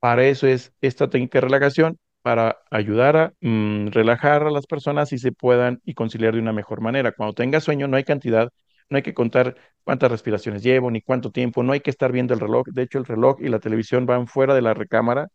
para 0.00 0.26
eso 0.26 0.46
es 0.46 0.72
esta 0.80 1.10
técnica 1.10 1.38
de 1.38 1.42
relajación, 1.42 1.98
para 2.28 2.58
ayudar 2.70 3.16
a 3.16 3.32
mm, 3.40 3.86
relajar 3.88 4.42
a 4.42 4.50
las 4.50 4.66
personas 4.66 5.14
y 5.14 5.18
se 5.18 5.32
puedan 5.32 5.80
y 5.86 5.94
conciliar 5.94 6.34
de 6.34 6.40
una 6.40 6.52
mejor 6.52 6.82
manera. 6.82 7.12
Cuando 7.12 7.32
tengas 7.32 7.64
sueño 7.64 7.88
no 7.88 7.96
hay 7.96 8.04
cantidad, 8.04 8.50
no 8.90 8.98
hay 8.98 9.02
que 9.02 9.14
contar 9.14 9.56
cuántas 9.82 10.10
respiraciones 10.10 10.62
llevo 10.62 10.90
ni 10.90 11.00
cuánto 11.00 11.30
tiempo, 11.32 11.62
no 11.62 11.72
hay 11.72 11.80
que 11.80 11.88
estar 11.88 12.12
viendo 12.12 12.34
el 12.34 12.40
reloj. 12.40 12.66
De 12.68 12.82
hecho, 12.82 12.98
el 12.98 13.06
reloj 13.06 13.38
y 13.40 13.48
la 13.48 13.60
televisión 13.60 14.04
van 14.04 14.26
fuera 14.26 14.54
de 14.54 14.60
la 14.60 14.74
recámara. 14.74 15.28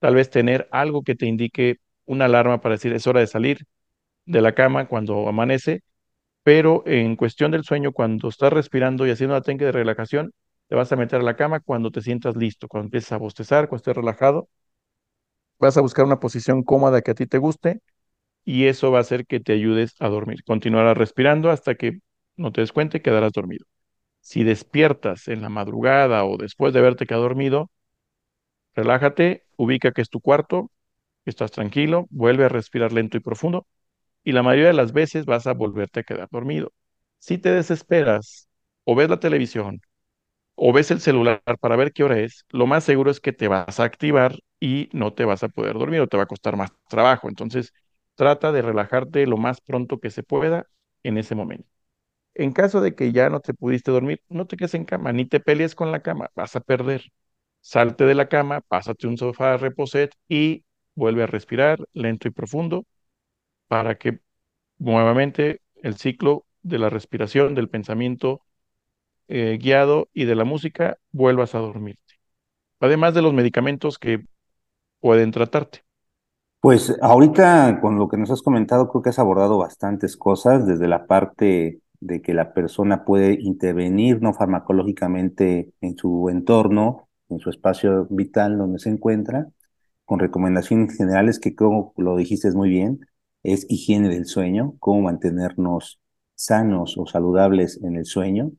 Tal 0.00 0.14
vez 0.14 0.30
tener 0.30 0.68
algo 0.72 1.02
que 1.02 1.14
te 1.14 1.26
indique 1.26 1.78
una 2.06 2.26
alarma 2.26 2.60
para 2.62 2.76
decir 2.76 2.94
es 2.94 3.06
hora 3.06 3.20
de 3.20 3.26
salir 3.26 3.66
de 4.26 4.42
la 4.42 4.54
cama 4.54 4.88
cuando 4.88 5.28
amanece, 5.28 5.82
pero 6.42 6.84
en 6.86 7.16
cuestión 7.16 7.50
del 7.52 7.64
sueño, 7.64 7.92
cuando 7.92 8.28
estás 8.28 8.52
respirando 8.52 9.06
y 9.06 9.10
haciendo 9.10 9.34
una 9.36 9.42
técnica 9.42 9.66
de 9.66 9.72
relajación, 9.72 10.32
te 10.68 10.76
vas 10.76 10.92
a 10.92 10.96
meter 10.96 11.20
a 11.20 11.24
la 11.24 11.36
cama 11.36 11.60
cuando 11.60 11.90
te 11.90 12.02
sientas 12.02 12.36
listo, 12.36 12.68
cuando 12.68 12.86
empieces 12.86 13.12
a 13.12 13.18
bostezar, 13.18 13.68
cuando 13.68 13.78
estés 13.78 13.96
relajado, 13.96 14.48
vas 15.60 15.76
a 15.78 15.82
buscar 15.82 16.04
una 16.06 16.20
posición 16.20 16.62
cómoda 16.64 17.02
que 17.02 17.12
a 17.12 17.14
ti 17.14 17.26
te 17.26 17.38
guste 17.38 17.80
y 18.44 18.66
eso 18.66 18.90
va 18.92 18.98
a 18.98 19.00
hacer 19.02 19.26
que 19.26 19.40
te 19.40 19.52
ayudes 19.54 19.94
a 20.00 20.08
dormir. 20.08 20.44
Continuarás 20.44 20.96
respirando 20.98 21.50
hasta 21.50 21.74
que 21.76 22.00
no 22.36 22.52
te 22.52 22.62
des 22.62 22.72
cuenta 22.72 22.98
y 22.98 23.00
quedarás 23.02 23.32
dormido. 23.32 23.66
Si 24.20 24.44
despiertas 24.44 25.28
en 25.28 25.42
la 25.42 25.50
madrugada 25.50 26.24
o 26.24 26.38
después 26.38 26.72
de 26.74 26.80
haberte 26.80 27.06
quedado 27.06 27.24
dormido, 27.24 27.70
relájate, 28.74 29.44
ubica 29.56 29.92
que 29.92 30.02
es 30.02 30.08
tu 30.10 30.20
cuarto, 30.20 30.70
estás 31.24 31.52
tranquilo, 31.52 32.06
vuelve 32.10 32.44
a 32.46 32.48
respirar 32.48 32.92
lento 32.92 33.16
y 33.16 33.20
profundo 33.20 33.66
y 34.24 34.32
la 34.32 34.42
mayoría 34.44 34.68
de 34.68 34.74
las 34.74 34.92
veces 34.94 35.26
vas 35.26 35.46
a 35.46 35.54
volverte 35.54 36.00
a 36.00 36.04
quedar 36.04 36.28
dormido. 36.30 36.72
Si 37.18 37.38
te 37.38 37.52
desesperas 37.52 38.48
o 38.84 38.94
ves 38.96 39.10
la 39.10 39.20
televisión 39.20 39.80
o 40.56 40.72
ves 40.72 40.90
el 40.90 41.00
celular 41.00 41.42
para 41.60 41.76
ver 41.76 41.92
qué 41.92 42.04
hora 42.04 42.20
es, 42.20 42.46
lo 42.50 42.66
más 42.66 42.84
seguro 42.84 43.10
es 43.10 43.20
que 43.20 43.32
te 43.32 43.48
vas 43.48 43.80
a 43.80 43.84
activar 43.84 44.36
y 44.60 44.90
no 44.92 45.14
te 45.14 45.24
vas 45.24 45.42
a 45.42 45.48
poder 45.48 45.74
dormir 45.78 46.00
o 46.00 46.08
te 46.08 46.16
va 46.16 46.24
a 46.24 46.26
costar 46.26 46.56
más 46.56 46.70
trabajo. 46.88 47.28
Entonces, 47.28 47.72
trata 48.14 48.52
de 48.52 48.62
relajarte 48.62 49.26
lo 49.26 49.38
más 49.38 49.60
pronto 49.60 50.00
que 50.00 50.10
se 50.10 50.22
pueda 50.22 50.66
en 51.02 51.18
ese 51.18 51.34
momento. 51.34 51.68
En 52.34 52.52
caso 52.52 52.80
de 52.80 52.94
que 52.94 53.12
ya 53.12 53.30
no 53.30 53.40
te 53.40 53.54
pudiste 53.54 53.90
dormir, 53.90 54.22
no 54.28 54.46
te 54.46 54.56
quedes 54.56 54.74
en 54.74 54.84
cama, 54.84 55.12
ni 55.12 55.26
te 55.26 55.40
pelees 55.40 55.74
con 55.74 55.92
la 55.92 56.02
cama, 56.02 56.30
vas 56.34 56.56
a 56.56 56.60
perder. 56.60 57.04
Salte 57.60 58.04
de 58.04 58.14
la 58.14 58.28
cama, 58.28 58.60
pásate 58.62 59.06
un 59.06 59.18
sofá 59.18 59.56
reposet 59.56 60.12
y 60.28 60.64
vuelve 60.94 61.24
a 61.24 61.26
respirar 61.26 61.80
lento 61.92 62.28
y 62.28 62.30
profundo 62.30 62.86
para 63.68 63.96
que 63.98 64.20
nuevamente 64.78 65.62
el 65.82 65.96
ciclo 65.96 66.46
de 66.62 66.78
la 66.78 66.90
respiración, 66.90 67.54
del 67.54 67.68
pensamiento 67.70 68.42
eh, 69.28 69.58
guiado 69.60 70.08
y 70.12 70.24
de 70.24 70.34
la 70.34 70.44
música 70.44 70.98
vuelvas 71.12 71.54
a 71.54 71.58
dormirte. 71.58 72.14
Además 72.80 73.14
de 73.14 73.22
los 73.22 73.34
medicamentos 73.34 73.98
que 73.98 74.24
pueden 75.00 75.30
tratarte. 75.30 75.80
Pues 76.60 76.94
ahorita 77.00 77.80
con 77.80 77.98
lo 77.98 78.08
que 78.08 78.18
nos 78.18 78.30
has 78.30 78.42
comentado 78.42 78.88
creo 78.88 79.02
que 79.02 79.08
has 79.10 79.18
abordado 79.18 79.58
bastantes 79.58 80.16
cosas, 80.16 80.66
desde 80.66 80.88
la 80.88 81.06
parte 81.06 81.80
de 82.00 82.22
que 82.22 82.34
la 82.34 82.52
persona 82.52 83.04
puede 83.04 83.38
intervenir 83.40 84.20
no 84.22 84.34
farmacológicamente 84.34 85.72
en 85.80 85.96
su 85.96 86.28
entorno, 86.28 87.08
en 87.28 87.38
su 87.40 87.50
espacio 87.50 88.06
vital 88.10 88.58
donde 88.58 88.78
se 88.78 88.90
encuentra, 88.90 89.48
con 90.04 90.18
recomendaciones 90.18 90.96
generales 90.96 91.38
que 91.38 91.54
como 91.54 91.94
lo 91.96 92.16
dijiste 92.16 92.50
muy 92.52 92.68
bien, 92.68 93.00
es 93.42 93.66
higiene 93.68 94.08
del 94.08 94.26
sueño, 94.26 94.74
cómo 94.80 95.02
mantenernos 95.02 96.00
sanos 96.34 96.96
o 96.98 97.06
saludables 97.06 97.80
en 97.82 97.96
el 97.96 98.06
sueño. 98.06 98.52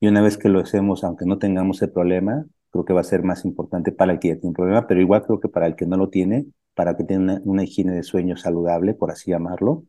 Y 0.00 0.08
una 0.08 0.20
vez 0.20 0.36
que 0.36 0.48
lo 0.48 0.60
hacemos, 0.60 1.04
aunque 1.04 1.24
no 1.26 1.38
tengamos 1.38 1.80
el 1.82 1.90
problema, 1.90 2.44
creo 2.70 2.84
que 2.84 2.92
va 2.92 3.00
a 3.00 3.04
ser 3.04 3.22
más 3.22 3.44
importante 3.44 3.92
para 3.92 4.12
el 4.12 4.18
que 4.18 4.28
ya 4.28 4.34
tiene 4.34 4.48
un 4.48 4.54
problema, 4.54 4.86
pero 4.86 5.00
igual 5.00 5.24
creo 5.24 5.40
que 5.40 5.48
para 5.48 5.66
el 5.66 5.76
que 5.76 5.86
no 5.86 5.96
lo 5.96 6.10
tiene, 6.10 6.46
para 6.74 6.96
que 6.96 7.04
tenga 7.04 7.40
una, 7.44 7.64
higiene 7.64 7.92
de 7.92 8.02
sueño 8.02 8.36
saludable, 8.36 8.94
por 8.94 9.10
así 9.10 9.30
llamarlo. 9.30 9.84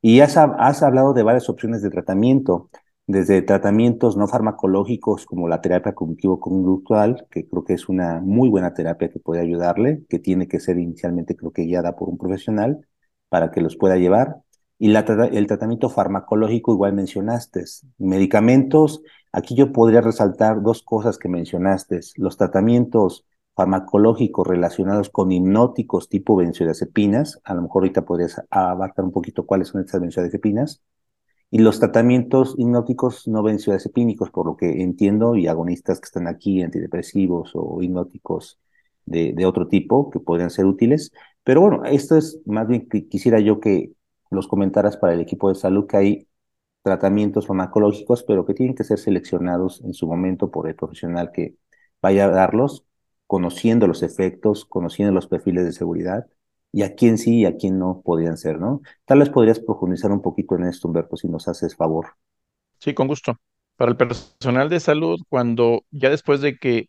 Y 0.00 0.20
has, 0.20 0.36
has 0.36 0.82
hablado 0.82 1.14
de 1.14 1.22
varias 1.22 1.48
opciones 1.48 1.82
de 1.82 1.90
tratamiento, 1.90 2.70
desde 3.06 3.42
tratamientos 3.42 4.16
no 4.16 4.26
farmacológicos 4.28 5.26
como 5.26 5.48
la 5.48 5.60
terapia 5.60 5.94
cognitivo-conductual, 5.94 7.26
que 7.30 7.46
creo 7.48 7.64
que 7.64 7.74
es 7.74 7.88
una 7.88 8.20
muy 8.20 8.48
buena 8.48 8.74
terapia 8.74 9.10
que 9.10 9.20
puede 9.20 9.40
ayudarle, 9.40 10.04
que 10.08 10.18
tiene 10.18 10.48
que 10.48 10.60
ser 10.60 10.78
inicialmente 10.78 11.36
creo 11.36 11.52
que 11.52 11.62
guiada 11.62 11.96
por 11.96 12.08
un 12.08 12.18
profesional 12.18 12.86
para 13.28 13.50
que 13.50 13.60
los 13.60 13.76
pueda 13.76 13.96
llevar. 13.96 14.36
Y 14.78 14.88
la, 14.88 15.00
el 15.32 15.46
tratamiento 15.46 15.88
farmacológico 15.88 16.72
igual 16.72 16.92
mencionaste, 16.92 17.64
medicamentos 17.98 19.02
Aquí 19.32 19.54
yo 19.54 19.72
podría 19.72 20.02
resaltar 20.02 20.62
dos 20.62 20.82
cosas 20.82 21.18
que 21.18 21.28
mencionaste. 21.28 22.00
Los 22.16 22.36
tratamientos 22.36 23.24
farmacológicos 23.54 24.46
relacionados 24.46 25.10
con 25.10 25.32
hipnóticos 25.32 26.08
tipo 26.08 26.36
benzodiazepinas, 26.36 27.40
a 27.44 27.54
lo 27.54 27.62
mejor 27.62 27.82
ahorita 27.82 28.04
podrías 28.04 28.42
abarcar 28.50 29.04
un 29.04 29.12
poquito 29.12 29.46
cuáles 29.46 29.68
son 29.68 29.80
estas 29.82 30.00
benzodiazepinas, 30.00 30.82
y 31.50 31.58
los 31.58 31.80
tratamientos 31.80 32.54
hipnóticos 32.58 33.28
no 33.28 33.42
benzodiazepínicos, 33.42 34.30
por 34.30 34.46
lo 34.46 34.56
que 34.56 34.82
entiendo, 34.82 35.36
y 35.36 35.48
agonistas 35.48 36.00
que 36.00 36.06
están 36.06 36.26
aquí, 36.26 36.62
antidepresivos 36.62 37.52
o 37.54 37.82
hipnóticos 37.82 38.58
de, 39.06 39.32
de 39.34 39.46
otro 39.46 39.68
tipo 39.68 40.10
que 40.10 40.20
podrían 40.20 40.50
ser 40.50 40.64
útiles. 40.66 41.12
Pero 41.44 41.60
bueno, 41.60 41.84
esto 41.84 42.16
es 42.16 42.40
más 42.46 42.66
bien 42.68 42.88
que 42.88 43.06
quisiera 43.08 43.38
yo 43.40 43.60
que 43.60 43.92
los 44.30 44.48
comentaras 44.48 44.96
para 44.96 45.12
el 45.12 45.20
equipo 45.20 45.48
de 45.50 45.54
salud 45.54 45.86
que 45.86 45.96
hay 45.96 46.28
tratamientos 46.82 47.46
farmacológicos, 47.46 48.22
pero 48.24 48.44
que 48.46 48.54
tienen 48.54 48.74
que 48.74 48.84
ser 48.84 48.98
seleccionados 48.98 49.80
en 49.82 49.94
su 49.94 50.06
momento 50.06 50.50
por 50.50 50.68
el 50.68 50.74
profesional 50.74 51.30
que 51.32 51.56
vaya 52.00 52.26
a 52.26 52.28
darlos, 52.28 52.84
conociendo 53.26 53.86
los 53.86 54.02
efectos, 54.02 54.64
conociendo 54.66 55.12
los 55.14 55.26
perfiles 55.26 55.64
de 55.64 55.72
seguridad 55.72 56.26
y 56.72 56.82
a 56.82 56.94
quién 56.94 57.18
sí 57.18 57.40
y 57.40 57.44
a 57.46 57.56
quién 57.56 57.78
no 57.78 58.02
podrían 58.04 58.36
ser, 58.36 58.58
¿no? 58.58 58.82
Tal 59.04 59.20
vez 59.20 59.30
podrías 59.30 59.60
profundizar 59.60 60.10
un 60.10 60.22
poquito 60.22 60.56
en 60.56 60.64
esto, 60.64 60.88
Humberto, 60.88 61.16
si 61.16 61.28
nos 61.28 61.48
haces 61.48 61.76
favor. 61.76 62.16
Sí, 62.78 62.94
con 62.94 63.08
gusto. 63.08 63.36
Para 63.76 63.90
el 63.90 63.96
personal 63.96 64.68
de 64.68 64.80
salud, 64.80 65.20
cuando 65.28 65.84
ya 65.90 66.10
después 66.10 66.40
de 66.40 66.56
que 66.58 66.88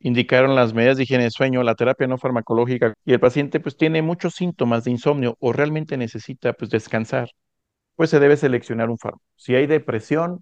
indicaron 0.00 0.54
las 0.54 0.74
medidas 0.74 0.96
de 0.96 1.04
higiene 1.04 1.24
de 1.24 1.30
sueño, 1.30 1.62
la 1.62 1.74
terapia 1.74 2.06
no 2.06 2.18
farmacológica 2.18 2.94
y 3.04 3.12
el 3.12 3.20
paciente 3.20 3.60
pues 3.60 3.76
tiene 3.76 4.02
muchos 4.02 4.34
síntomas 4.34 4.84
de 4.84 4.92
insomnio 4.92 5.36
o 5.40 5.52
realmente 5.52 5.96
necesita 5.96 6.52
pues 6.52 6.70
descansar, 6.70 7.30
pues 7.98 8.10
se 8.10 8.20
debe 8.20 8.36
seleccionar 8.36 8.90
un 8.90 8.98
fármaco. 8.98 9.24
Si 9.34 9.56
hay 9.56 9.66
depresión, 9.66 10.40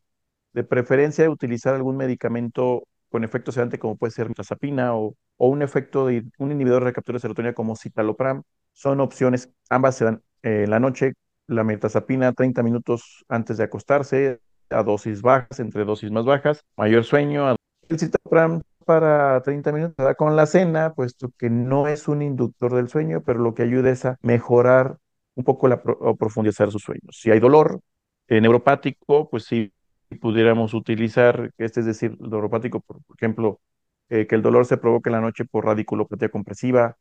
de 0.53 0.63
preferencia 0.63 1.31
utilizar 1.31 1.75
algún 1.75 1.97
medicamento 1.97 2.85
con 3.11 3.25
efecto 3.25 3.51
sedante 3.51 3.79
como 3.79 3.97
puede 3.97 4.11
ser 4.11 4.27
mirtazapina 4.29 4.95
o, 4.95 5.15
o 5.39 5.49
un 5.49 5.63
efecto 5.63 6.07
de 6.07 6.27
un 6.37 6.53
inhibidor 6.53 6.83
de 6.83 6.91
recaptura 6.91 7.17
de 7.17 7.21
serotonina 7.23 7.55
como 7.55 7.75
citalopram. 7.75 8.43
Son 8.75 9.01
opciones, 9.01 9.51
ambas 9.71 9.97
se 9.97 10.05
dan 10.05 10.23
eh, 10.43 10.65
en 10.65 10.71
la 10.71 10.81
noche, 10.81 11.15
la 11.47 11.65
mirtazapina 11.65 12.35
30 12.35 12.63
minutos 12.63 13.25
antes 13.27 13.57
de 13.57 13.65
acostarse, 13.65 14.39
a 14.69 14.83
dosis 14.83 15.23
bajas, 15.23 15.59
entre 15.59 15.87
dosis 15.87 16.11
más 16.11 16.27
bajas, 16.27 16.63
mayor 16.77 17.05
sueño. 17.05 17.57
El 17.89 17.99
citalopram 17.99 18.61
para 18.85 19.41
30 19.41 19.73
minutos 19.73 20.15
con 20.19 20.37
la 20.37 20.45
cena, 20.45 20.93
puesto 20.93 21.31
que 21.39 21.49
no 21.49 21.89
es 21.89 22.07
un 22.07 22.21
inductor 22.21 22.75
del 22.75 22.91
sueño, 22.91 23.23
pero 23.25 23.39
lo 23.39 23.55
que 23.55 23.63
ayuda 23.63 23.89
es 23.89 24.05
a 24.05 24.19
mejorar 24.21 24.99
un 25.37 25.45
poco 25.45 25.69
la, 25.69 25.83
profundizar 26.19 26.71
sus 26.71 26.83
sueños. 26.83 27.19
Si 27.21 27.31
hay 27.31 27.41
dolor 27.41 27.81
neuropático, 28.29 29.31
pues 29.31 29.45
si 29.45 29.73
pudiéramos 30.21 30.75
utilizar, 30.75 31.53
este 31.59 31.81
es 31.81 31.87
decir, 31.87 32.17
neuropático, 32.21 32.81
por, 32.81 32.99
ejemplo, 33.17 33.61
eh, 34.09 34.27
que 34.27 34.35
el 34.37 34.43
dolor 34.43 34.67
se 34.67 34.79
provoque 34.79 35.11
en 35.11 35.15
la 35.15 35.21
noche 35.21 35.45
por 35.45 35.67
radiculopatía 35.67 36.29
compresiva 36.31 36.97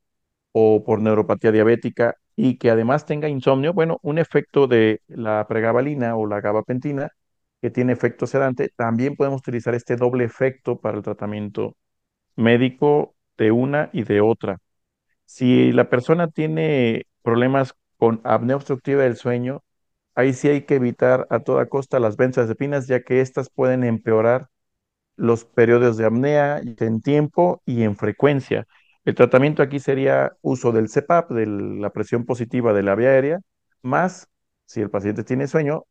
o 0.52 0.84
por 0.84 1.02
neuropatía 1.02 1.52
diabética 1.52 2.16
y 2.36 2.58
que 2.58 2.70
además 2.72 3.06
tenga 3.06 3.30
insomnio, 3.30 3.74
bueno, 3.74 4.00
un 4.04 4.18
efecto 4.20 4.68
de 4.68 5.02
la 5.08 5.48
pregabalina 5.48 6.16
o 6.16 6.28
la 6.28 6.42
gabapentina 6.42 7.12
que 7.62 7.72
tiene 7.72 7.94
efecto 7.94 8.28
sedante, 8.28 8.72
también 8.76 9.16
podemos 9.16 9.42
utilizar 9.42 9.76
este 9.76 9.96
doble 9.96 10.26
efecto 10.26 10.80
para 10.80 10.98
el 10.98 11.04
tratamiento 11.04 11.76
médico 12.36 13.16
de 13.38 13.52
una 13.52 13.90
y 13.94 14.04
de 14.04 14.22
otra. 14.22 14.60
Si 15.26 15.72
la 15.72 15.90
persona 15.90 16.30
tiene 16.30 17.08
problemas 17.24 17.76
con 17.98 18.22
apnea 18.24 18.56
obstructiva 18.56 19.04
del 19.04 19.16
sueño, 19.18 19.64
ahí 20.16 20.34
sí 20.34 20.50
hay 20.50 20.64
que 20.64 20.76
evitar 20.76 21.28
a 21.30 21.40
toda 21.40 21.68
costa 21.68 22.00
las 22.00 22.18
benzodiazepinas, 22.18 22.88
ya 22.88 23.02
que 23.04 23.22
estas 23.22 23.50
pueden 23.50 23.84
empeorar 23.84 24.48
los 25.18 25.46
periodos 25.46 25.98
de 25.98 26.06
apnea 26.06 26.62
en 26.64 27.02
tiempo 27.02 27.62
y 27.66 27.84
en 27.84 27.96
frecuencia. 27.96 28.68
El 29.06 29.16
tratamiento 29.16 29.62
aquí 29.64 29.80
sería 29.80 30.34
uso 30.42 30.72
del 30.72 30.90
CPAP, 30.90 31.32
de 31.32 31.46
la 31.46 31.92
presión 31.92 32.26
positiva 32.26 32.74
de 32.74 32.84
la 32.84 32.96
vía 32.96 33.10
aérea, 33.10 33.40
más 33.82 34.28
si 34.66 34.82
el 34.82 34.90
paciente 34.90 35.24
tiene 35.24 35.48
sueño, 35.48 35.84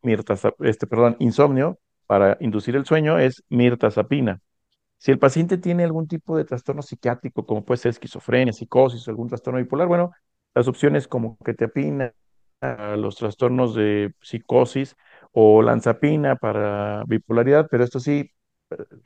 este, 0.61 0.87
perdón, 0.87 1.17
insomnio, 1.21 1.79
para 2.07 2.37
inducir 2.41 2.77
el 2.77 2.85
sueño 2.85 3.19
es 3.19 3.43
mirtazapina. 3.49 4.41
Si 4.99 5.11
el 5.13 5.19
paciente 5.19 5.59
tiene 5.59 5.85
algún 5.85 6.09
tipo 6.09 6.37
de 6.37 6.45
trastorno 6.45 6.83
psiquiátrico, 6.83 7.47
como 7.47 7.65
puede 7.65 7.79
ser 7.79 7.91
esquizofrenia, 7.91 8.53
psicosis 8.53 9.07
algún 9.09 9.29
trastorno 9.29 9.59
bipolar, 9.61 9.87
bueno, 9.89 10.13
las 10.55 10.69
opciones 10.69 11.09
como 11.09 11.39
quetiapina, 11.45 12.15
los 12.97 13.17
trastornos 13.17 13.75
de 13.75 14.15
psicosis 14.23 14.97
o 15.33 15.63
lanzapina 15.63 16.37
para 16.37 17.05
bipolaridad, 17.07 17.69
pero 17.71 17.85
esto 17.85 18.01
sí, 18.01 18.31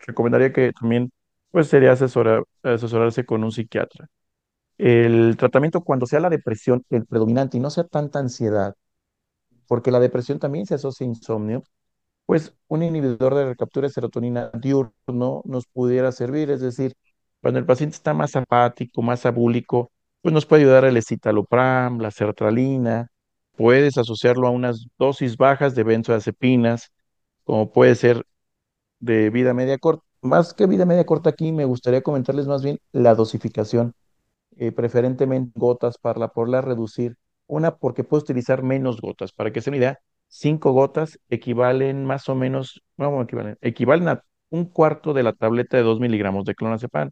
recomendaría 0.06 0.52
que 0.52 0.72
también 0.72 1.10
pues 1.50 1.68
sería 1.68 1.92
asesorarse 1.92 3.24
con 3.26 3.42
un 3.44 3.52
psiquiatra. 3.52 4.08
El 4.78 5.36
tratamiento 5.36 5.82
cuando 5.82 6.06
sea 6.06 6.20
la 6.20 6.30
depresión 6.30 6.84
el 6.90 7.06
predominante 7.06 7.56
y 7.56 7.60
no 7.60 7.70
sea 7.70 7.84
tanta 7.84 8.18
ansiedad, 8.20 8.74
porque 9.66 9.90
la 9.90 10.00
depresión 10.00 10.38
también 10.38 10.66
se 10.66 10.74
asocia 10.74 11.06
a 11.06 11.10
insomnio, 11.10 11.62
pues 12.26 12.54
un 12.68 12.82
inhibidor 12.82 13.34
de 13.34 13.46
recaptura 13.46 13.88
de 13.88 13.94
serotonina 13.94 14.50
diurno 14.54 15.42
nos 15.46 15.66
pudiera 15.66 16.12
servir, 16.12 16.50
es 16.50 16.60
decir, 16.60 16.94
cuando 17.40 17.60
el 17.60 17.66
paciente 17.66 17.96
está 17.96 18.14
más 18.14 18.36
apático, 18.36 19.02
más 19.02 19.26
abúlico, 19.26 19.92
pues 20.22 20.32
nos 20.32 20.46
puede 20.46 20.62
ayudar 20.62 20.84
el 20.84 20.96
escitalopram, 20.96 21.98
la 22.00 22.10
sertralina, 22.10 23.08
puedes 23.56 23.98
asociarlo 23.98 24.46
a 24.46 24.50
unas 24.50 24.86
dosis 24.98 25.36
bajas 25.36 25.74
de 25.74 25.84
benzodiazepinas, 25.84 26.92
como 27.44 27.72
puede 27.72 27.94
ser 27.96 28.24
de 29.00 29.30
vida 29.30 29.54
media 29.54 29.78
corta. 29.78 30.04
Más 30.22 30.54
que 30.54 30.66
vida 30.66 30.84
media 30.86 31.06
corta 31.06 31.30
aquí, 31.30 31.52
me 31.52 31.64
gustaría 31.64 32.02
comentarles 32.02 32.46
más 32.46 32.62
bien 32.62 32.78
la 32.92 33.14
dosificación, 33.14 33.94
eh, 34.56 34.72
preferentemente 34.72 35.52
gotas 35.54 35.98
para 35.98 36.28
poderla 36.28 36.60
reducir. 36.60 37.16
Una, 37.46 37.76
porque 37.76 38.04
puedo 38.04 38.22
utilizar 38.22 38.62
menos 38.62 39.00
gotas. 39.00 39.32
Para 39.32 39.52
que 39.52 39.60
se 39.60 39.70
una 39.70 39.78
idea, 39.78 39.98
cinco 40.28 40.72
gotas 40.72 41.18
equivalen 41.30 42.04
más 42.04 42.28
o 42.28 42.34
menos, 42.34 42.82
no, 42.96 43.22
equivalen, 43.22 43.56
equivalen 43.60 44.08
a 44.08 44.24
un 44.50 44.66
cuarto 44.66 45.14
de 45.14 45.22
la 45.22 45.32
tableta 45.32 45.76
de 45.76 45.82
dos 45.82 46.00
miligramos 46.00 46.44
de 46.44 46.54
clonazepam. 46.54 47.10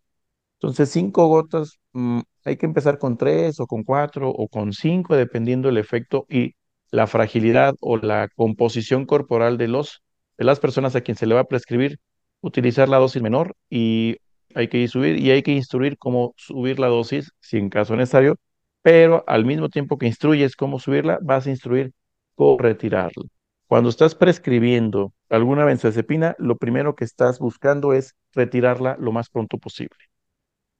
Entonces, 0.61 0.91
cinco 0.91 1.27
gotas, 1.29 1.79
mm, 1.93 2.21
hay 2.45 2.57
que 2.57 2.67
empezar 2.67 2.99
con 2.99 3.17
tres 3.17 3.61
o 3.61 3.67
con 3.67 3.85
cuatro 3.85 4.31
o 4.31 4.49
con 4.49 4.73
cinco, 4.73 5.17
dependiendo 5.17 5.69
del 5.69 5.79
efecto 5.79 6.27
y 6.29 6.55
la 6.91 7.07
fragilidad 7.07 7.75
o 7.81 7.97
la 7.99 8.29
composición 8.37 9.07
corporal 9.07 9.59
de, 9.59 9.69
los, 9.69 10.03
de 10.39 10.45
las 10.45 10.61
personas 10.61 10.97
a 10.97 11.03
quien 11.03 11.17
se 11.17 11.27
le 11.27 11.35
va 11.35 11.43
a 11.43 11.45
prescribir, 11.45 11.99
utilizar 12.41 12.89
la 12.89 12.99
dosis 12.99 13.23
menor 13.23 13.55
y 13.71 14.17
hay 14.55 14.69
que 14.69 14.87
subir 14.89 15.19
y 15.19 15.31
hay 15.31 15.43
que 15.43 15.53
instruir 15.53 15.99
cómo 15.99 16.33
subir 16.37 16.79
la 16.79 16.89
dosis 16.89 17.33
si 17.41 17.59
en 17.59 17.69
caso 17.69 17.97
necesario, 17.97 18.37
pero 18.83 19.25
al 19.27 19.45
mismo 19.45 19.69
tiempo 19.69 19.99
que 19.99 20.07
instruyes 20.07 20.57
cómo 20.57 20.79
subirla, 20.79 21.19
vas 21.23 21.47
a 21.47 21.51
instruir 21.51 21.93
cómo 22.35 22.59
retirarla. 22.59 23.25
Cuando 23.67 23.91
estás 23.91 24.15
prescribiendo 24.15 25.13
alguna 25.29 25.65
benzodiazepina, 25.65 26.37
lo 26.39 26.57
primero 26.57 26.95
que 26.95 27.05
estás 27.05 27.39
buscando 27.41 27.93
es 27.93 28.15
retirarla 28.33 28.97
lo 29.01 29.13
más 29.13 29.29
pronto 29.29 29.59
posible. 29.59 29.97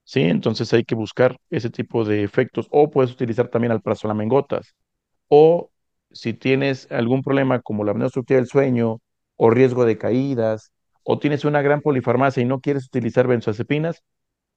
¿Sí? 0.07 0.21
Entonces 0.23 0.73
hay 0.73 0.85
que 0.85 0.95
buscar 0.95 1.37
ese 1.51 1.69
tipo 1.71 2.05
de 2.05 2.23
efectos. 2.23 2.67
O 2.71 2.91
puedes 2.91 3.11
utilizar 3.13 3.49
también 3.49 3.73
alprazolam 3.73 4.21
en. 4.21 4.31
O 5.29 5.71
si 6.11 6.33
tienes 6.33 6.91
algún 6.91 7.21
problema 7.23 7.61
como 7.61 7.83
la 7.83 7.91
apnea 7.91 8.09
del 8.27 8.47
sueño 8.47 8.99
o 9.35 9.49
riesgo 9.49 9.85
de 9.85 9.97
caídas, 9.97 10.71
o 11.03 11.19
tienes 11.19 11.45
una 11.45 11.61
gran 11.61 11.81
polifarmacia 11.81 12.41
y 12.43 12.45
no 12.45 12.59
quieres 12.61 12.85
utilizar 12.87 13.27
benzodiazepinas, 13.27 14.03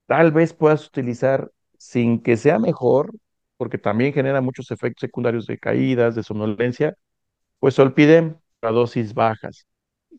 tal 0.07 0.33
vez 0.33 0.55
puedas 0.55 0.87
utilizar 0.87 1.51
sin 1.79 2.23
que 2.23 2.37
sea 2.37 2.59
mejor, 2.59 3.13
porque 3.57 3.79
también 3.79 4.13
genera 4.15 4.41
muchos 4.43 4.71
efectos 4.71 5.01
secundarios 5.03 5.47
de 5.47 5.59
caídas, 5.59 6.15
de 6.17 6.23
somnolencia, 6.25 6.95
pues 7.61 7.79
olpidem 7.79 8.37
a 8.63 8.71
dosis 8.71 9.15
bajas. 9.15 9.67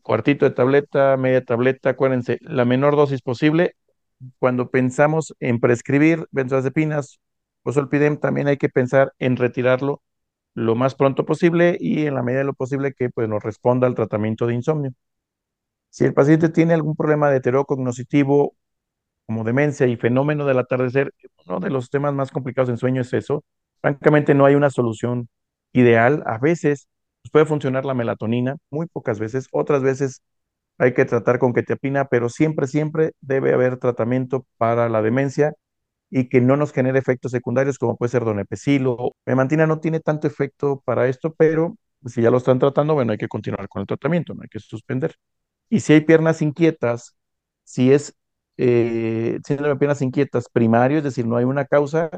cuartito 0.02 0.46
de 0.46 0.52
tableta, 0.52 1.16
media 1.16 1.44
tableta, 1.44 1.90
acuérdense, 1.90 2.38
la 2.42 2.64
menor 2.64 2.96
dosis 2.96 3.22
posible. 3.22 3.74
Cuando 4.38 4.70
pensamos 4.70 5.34
en 5.40 5.60
prescribir 5.60 6.26
benzodiazepinas 6.30 7.20
o 7.62 7.72
solpidem, 7.72 8.18
también 8.18 8.48
hay 8.48 8.56
que 8.56 8.68
pensar 8.68 9.12
en 9.18 9.36
retirarlo 9.36 10.02
lo 10.54 10.74
más 10.74 10.94
pronto 10.94 11.24
posible 11.26 11.76
y 11.80 12.06
en 12.06 12.14
la 12.14 12.22
medida 12.22 12.40
de 12.40 12.46
lo 12.46 12.54
posible 12.54 12.92
que 12.94 13.10
pues, 13.10 13.28
nos 13.28 13.42
responda 13.42 13.86
al 13.86 13.94
tratamiento 13.94 14.46
de 14.46 14.54
insomnio. 14.54 14.92
Si 15.90 16.04
el 16.04 16.14
paciente 16.14 16.48
tiene 16.48 16.74
algún 16.74 16.96
problema 16.96 17.30
de 17.30 17.40
cognitivo 17.66 18.56
como 19.26 19.44
demencia 19.44 19.86
y 19.86 19.96
fenómeno 19.96 20.46
del 20.46 20.58
atardecer, 20.58 21.12
uno 21.46 21.60
de 21.60 21.70
los 21.70 21.90
temas 21.90 22.14
más 22.14 22.30
complicados 22.30 22.70
en 22.70 22.78
sueño 22.78 23.02
es 23.02 23.12
eso. 23.12 23.44
Francamente, 23.80 24.34
no 24.34 24.46
hay 24.46 24.54
una 24.54 24.70
solución 24.70 25.28
ideal. 25.72 26.22
A 26.26 26.38
veces 26.38 26.88
pues, 27.22 27.30
puede 27.32 27.46
funcionar 27.46 27.84
la 27.84 27.94
melatonina, 27.94 28.56
muy 28.70 28.86
pocas 28.86 29.18
veces. 29.20 29.48
Otras 29.52 29.82
veces 29.82 30.22
hay 30.82 30.94
que 30.94 31.04
tratar 31.04 31.38
con 31.38 31.52
ketiapina, 31.52 32.06
pero 32.06 32.28
siempre, 32.28 32.66
siempre 32.66 33.12
debe 33.20 33.54
haber 33.54 33.78
tratamiento 33.78 34.46
para 34.58 34.88
la 34.88 35.00
demencia 35.00 35.54
y 36.10 36.28
que 36.28 36.40
no 36.40 36.56
nos 36.56 36.72
genere 36.72 36.98
efectos 36.98 37.32
secundarios 37.32 37.78
como 37.78 37.96
puede 37.96 38.10
ser 38.10 38.24
donepecilo. 38.24 39.12
Memantina 39.26 39.66
no 39.68 39.80
tiene 39.80 40.00
tanto 40.00 40.26
efecto 40.26 40.82
para 40.84 41.08
esto, 41.08 41.34
pero 41.38 41.76
si 42.06 42.22
ya 42.22 42.30
lo 42.32 42.38
están 42.38 42.58
tratando, 42.58 42.94
bueno, 42.94 43.12
hay 43.12 43.18
que 43.18 43.28
continuar 43.28 43.68
con 43.68 43.82
el 43.82 43.86
tratamiento, 43.86 44.34
no 44.34 44.42
hay 44.42 44.48
que 44.48 44.58
suspender. 44.60 45.14
Y 45.70 45.80
si 45.80 45.92
hay 45.94 46.00
piernas 46.02 46.42
inquietas, 46.42 47.16
si 47.64 47.92
es 47.92 48.14
eh, 48.56 49.38
síndrome 49.46 49.74
de 49.74 49.78
piernas 49.78 50.02
inquietas 50.02 50.48
primario, 50.50 50.98
es 50.98 51.04
decir, 51.04 51.26
no 51.26 51.36
hay 51.36 51.44
una 51.44 51.64
causa, 51.66 52.10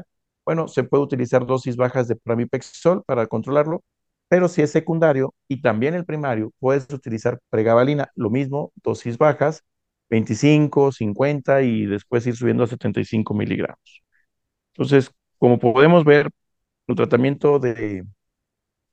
bueno, 0.45 0.67
se 0.67 0.83
puede 0.83 1.03
utilizar 1.03 1.45
dosis 1.45 1.75
bajas 1.77 2.07
de 2.07 2.15
pramipexol 2.15 3.03
para 3.05 3.27
controlarlo, 3.27 3.83
pero 4.27 4.47
si 4.47 4.61
es 4.61 4.71
secundario 4.71 5.33
y 5.47 5.61
también 5.61 5.93
el 5.95 6.05
primario, 6.05 6.51
puedes 6.59 6.91
utilizar 6.93 7.39
pregabalina, 7.49 8.11
lo 8.15 8.29
mismo, 8.29 8.71
dosis 8.83 9.17
bajas, 9.17 9.63
25, 10.09 10.91
50 10.91 11.61
y 11.63 11.85
después 11.85 12.25
ir 12.27 12.35
subiendo 12.35 12.63
a 12.63 12.67
75 12.67 13.33
miligramos. 13.33 14.03
Entonces, 14.73 15.11
como 15.37 15.59
podemos 15.59 16.05
ver, 16.05 16.29
el 16.87 16.95
tratamiento 16.95 17.59
de, 17.59 18.05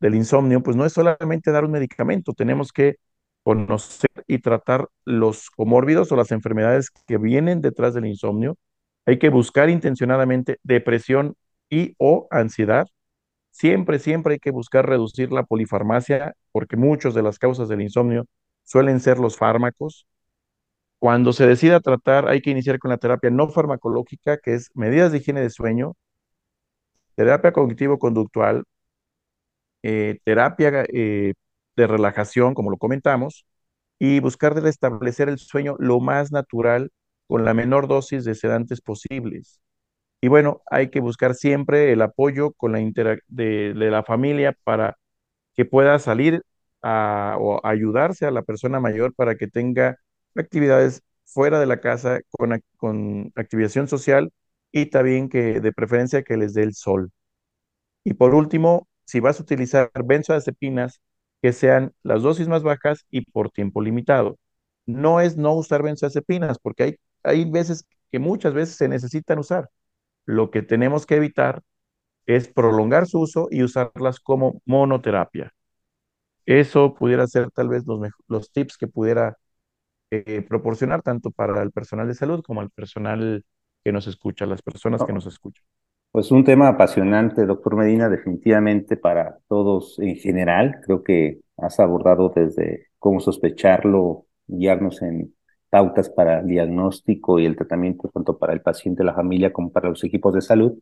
del 0.01 0.15
insomnio, 0.15 0.63
pues 0.63 0.77
no 0.77 0.85
es 0.87 0.93
solamente 0.93 1.51
dar 1.53 1.65
un 1.65 1.73
medicamento, 1.73 2.33
tenemos 2.35 2.73
que 2.73 2.97
conocer 3.43 4.11
y 4.27 4.39
tratar 4.39 4.89
los 5.05 5.51
comórbidos 5.51 6.13
o 6.13 6.17
las 6.17 6.33
enfermedades 6.33 6.91
que 7.07 7.19
vienen 7.19 7.61
detrás 7.61 7.95
del 7.95 8.07
insomnio. 8.07 8.57
Hay 9.07 9.19
que 9.19 9.31
buscar 9.31 9.69
intencionadamente 9.71 10.59
depresión 10.63 11.35
y 11.71 11.95
o 11.99 12.29
ansiedad. 12.31 12.87
Siempre, 13.53 13.99
siempre 14.01 14.35
hay 14.35 14.41
que 14.41 14.51
buscar 14.51 14.89
reducir 14.89 15.33
la 15.33 15.45
polifarmacia 15.45 16.35
porque 16.53 16.77
muchas 16.77 17.15
de 17.15 17.23
las 17.23 17.39
causas 17.39 17.69
del 17.69 17.83
insomnio 17.83 18.27
suelen 18.65 19.01
ser 19.01 19.19
los 19.19 19.37
fármacos. 19.37 20.07
Cuando 20.99 21.33
se 21.35 21.47
decida 21.47 21.81
tratar, 21.81 22.29
hay 22.29 22.41
que 22.43 22.51
iniciar 22.51 22.79
con 22.79 22.91
la 22.91 22.99
terapia 22.99 23.31
no 23.31 23.49
farmacológica, 23.51 24.39
que 24.39 24.55
es 24.55 24.71
medidas 24.75 25.13
de 25.13 25.19
higiene 25.19 25.43
de 25.43 25.51
sueño, 25.51 25.95
terapia 27.17 27.53
cognitivo-conductual, 27.53 28.65
eh, 29.83 30.19
terapia 30.25 30.85
eh, 30.93 31.35
de 31.77 31.87
relajación, 31.87 32.55
como 32.55 32.71
lo 32.71 32.77
comentamos, 32.79 33.47
y 33.99 34.21
buscar 34.21 34.55
restablecer 34.63 35.29
el 35.29 35.39
sueño 35.39 35.77
lo 35.79 36.01
más 36.01 36.33
natural 36.33 36.91
con 37.29 37.45
la 37.45 37.55
menor 37.55 37.89
dosis 37.89 38.25
de 38.25 38.35
sedantes 38.35 38.81
posibles. 38.81 39.61
Y 40.23 40.29
bueno, 40.29 40.63
hay 40.71 40.91
que 40.91 41.01
buscar 41.01 41.35
siempre 41.35 41.93
el 41.93 42.03
apoyo 42.03 42.53
con 42.55 42.73
la 42.73 42.81
de, 43.29 43.75
la 43.77 44.05
familia 44.05 44.57
para 44.65 44.99
que 45.55 45.65
pueda 45.67 45.99
salir 46.01 46.43
a, 46.83 47.37
o 47.41 47.67
ayudarse 47.67 48.27
a 48.27 48.33
la 48.33 48.43
persona 48.43 48.81
mayor 48.81 49.15
para 49.15 49.37
que 49.37 49.49
tenga 49.49 49.99
actividades 50.37 51.03
fuera 51.27 51.61
de 51.61 51.67
la 51.67 51.81
casa 51.81 52.21
con, 52.31 52.63
con 52.79 53.33
activación 53.37 53.89
social 53.89 54.33
y 54.73 54.87
también 54.89 55.29
que 55.29 55.61
de 55.61 55.73
preferencia 55.73 56.23
que 56.25 56.37
les 56.37 56.55
dé 56.55 56.63
el 56.65 56.75
sol. 56.75 57.13
Y 58.05 58.15
por 58.15 58.35
último, 58.35 58.89
si 59.05 59.21
vas 59.21 59.39
a 59.41 59.43
utilizar 59.43 59.91
benzodiazepinas, 60.05 61.01
que 61.43 61.53
sean 61.53 61.93
las 62.03 62.23
dosis 62.23 62.49
más 62.49 62.63
bajas 62.63 63.07
y 63.11 63.23
por 63.23 63.51
tiempo 63.51 63.83
limitado. 63.83 64.39
No 64.87 65.21
es 65.21 65.37
no 65.37 65.55
usar 65.55 65.83
benzodiazepinas, 65.83 66.59
porque 66.59 66.83
hay, 66.85 66.97
hay 67.25 67.51
veces 67.51 67.85
que 68.13 68.19
muchas 68.21 68.55
veces 68.55 68.77
se 68.77 68.89
necesitan 68.89 69.39
usar. 69.41 69.69
Lo 70.25 70.51
que 70.51 70.63
tenemos 70.63 71.07
que 71.07 71.17
evitar 71.17 71.63
es 72.27 72.49
prolongar 72.49 73.07
su 73.07 73.21
uso 73.21 73.49
y 73.51 73.63
usarlas 73.63 74.21
como 74.21 74.63
monoterapia. 74.65 75.53
Eso 76.47 76.95
pudiera 76.95 77.27
ser 77.27 77.51
tal 77.51 77.69
vez 77.69 77.85
los, 77.87 78.01
los 78.29 78.51
tips 78.51 78.77
que 78.77 78.89
pudiera 78.89 79.37
eh, 80.11 80.43
proporcionar 80.43 81.03
tanto 81.03 81.31
para 81.31 81.63
el 81.63 81.73
personal 81.73 82.07
de 82.07 82.15
salud 82.15 82.43
como 82.43 82.61
al 82.61 82.71
personal 82.71 83.45
que 83.83 83.93
nos 83.93 84.07
escucha, 84.07 84.47
las 84.47 84.63
personas 84.63 85.05
que 85.05 85.13
nos 85.13 85.27
escuchan. 85.27 85.65
Pues 86.11 86.31
un 86.31 86.45
tema 86.45 86.69
apasionante, 86.69 87.47
doctor 87.47 87.77
Medina, 87.77 88.11
definitivamente 88.11 88.99
para 88.99 89.39
todos 89.49 89.99
en 89.99 90.17
general. 90.17 90.81
Creo 90.85 91.03
que 91.03 91.41
has 91.57 91.81
abordado 91.81 92.31
desde 92.35 92.89
cómo 92.99 93.21
sospecharlo, 93.21 94.27
guiarnos 94.47 95.01
en 95.01 95.35
pautas 95.73 96.11
para 96.11 96.41
el 96.41 96.49
diagnóstico 96.49 97.39
y 97.41 97.47
el 97.47 97.57
tratamiento, 97.57 98.11
tanto 98.13 98.37
para 98.39 98.53
el 98.53 98.61
paciente, 98.61 99.03
la 99.05 99.15
familia, 99.15 99.55
como 99.55 99.73
para 99.73 99.89
los 99.89 100.05
equipos 100.05 100.35
de 100.35 100.43
salud. 100.43 100.75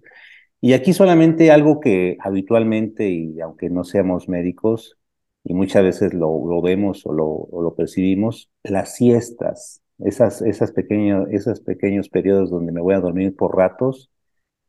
Y 0.60 0.72
aquí 0.72 0.92
solamente 0.92 1.52
algo 1.52 1.78
que 1.78 2.16
habitualmente, 2.18 3.08
y 3.08 3.40
aunque 3.40 3.70
no 3.70 3.84
seamos 3.84 4.28
médicos, 4.28 4.98
y 5.44 5.54
muchas 5.54 5.84
veces 5.84 6.12
lo, 6.12 6.44
lo 6.44 6.60
vemos 6.60 7.06
o 7.06 7.12
lo, 7.12 7.28
o 7.28 7.62
lo, 7.62 7.76
percibimos, 7.76 8.50
las 8.64 8.96
siestas, 8.96 9.80
esas, 10.00 10.42
esas 10.42 10.72
pequeños, 10.72 11.28
esos 11.30 11.60
pequeños 11.60 12.08
periodos 12.08 12.50
donde 12.50 12.72
me 12.72 12.80
voy 12.80 12.94
a 12.94 13.00
dormir 13.00 13.36
por 13.36 13.56
ratos, 13.56 14.10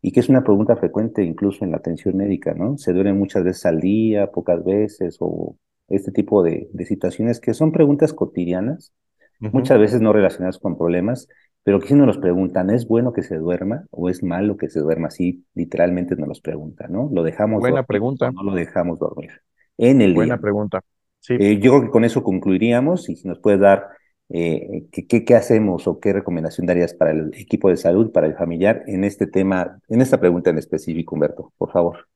y 0.03 0.11
que 0.11 0.19
es 0.19 0.29
una 0.29 0.43
pregunta 0.43 0.75
frecuente 0.75 1.23
incluso 1.23 1.65
en 1.65 1.71
la 1.71 1.77
atención 1.77 2.15
médica, 2.15 2.53
¿no? 2.53 2.77
Se 2.77 2.93
duermen 2.93 3.17
muchas 3.17 3.43
veces 3.43 3.65
al 3.65 3.81
día, 3.81 4.31
pocas 4.31 4.63
veces, 4.63 5.17
o 5.19 5.57
este 5.89 6.11
tipo 6.11 6.43
de, 6.43 6.69
de 6.73 6.85
situaciones 6.85 7.39
que 7.39 7.55
son 7.55 7.71
preguntas 7.71 8.13
cotidianas, 8.13 8.93
muchas 9.41 9.79
veces 9.79 10.01
no 10.01 10.13
relacionadas 10.13 10.59
con 10.59 10.77
problemas, 10.77 11.27
pero 11.63 11.79
que 11.79 11.87
si 11.87 11.93
nos 11.93 12.07
los 12.07 12.17
preguntan, 12.17 12.69
¿es 12.69 12.87
bueno 12.87 13.13
que 13.13 13.23
se 13.23 13.37
duerma 13.37 13.85
o 13.91 14.09
es 14.09 14.23
malo 14.23 14.57
que 14.57 14.69
se 14.69 14.79
duerma? 14.79 15.07
Así 15.07 15.45
literalmente 15.53 16.15
nos 16.15 16.27
los 16.27 16.41
preguntan, 16.41 16.91
¿no? 16.91 17.09
¿Lo 17.11 17.23
dejamos 17.23 17.59
Buena 17.59 17.83
pregunta. 17.83 18.31
no 18.31 18.43
lo 18.43 18.53
dejamos 18.53 18.99
dormir? 18.99 19.31
En 19.77 20.01
el 20.01 20.13
Buena 20.13 20.39
pregunta. 20.39 20.81
Sí. 21.19 21.35
Eh, 21.39 21.59
yo 21.59 21.71
creo 21.71 21.83
que 21.83 21.89
con 21.89 22.03
eso 22.03 22.23
concluiríamos 22.23 23.09
y 23.09 23.15
si 23.15 23.27
nos 23.27 23.39
puedes 23.39 23.59
dar 23.59 23.89
eh, 24.33 24.87
¿qué, 24.91 25.25
¿qué, 25.25 25.35
hacemos 25.35 25.87
o 25.87 25.99
qué 25.99 26.13
recomendación 26.13 26.65
darías 26.65 26.93
para 26.93 27.11
el 27.11 27.31
equipo 27.33 27.69
de 27.69 27.75
salud, 27.75 28.11
para 28.13 28.27
el 28.27 28.35
familiar 28.35 28.81
en 28.87 29.03
este 29.03 29.27
tema, 29.27 29.79
en 29.89 29.99
esta 29.99 30.21
pregunta 30.21 30.49
en 30.49 30.57
específico, 30.57 31.15
Humberto, 31.15 31.51
por 31.57 31.69
favor? 31.71 32.07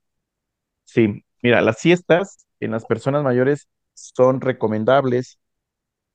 Sí, 0.86 1.26
mira, 1.44 1.62
las 1.62 1.80
siestas 1.80 2.46
en 2.62 2.72
las 2.72 2.86
personas 2.86 3.22
mayores 3.24 3.68
son 3.94 4.40
recomendables. 4.40 5.40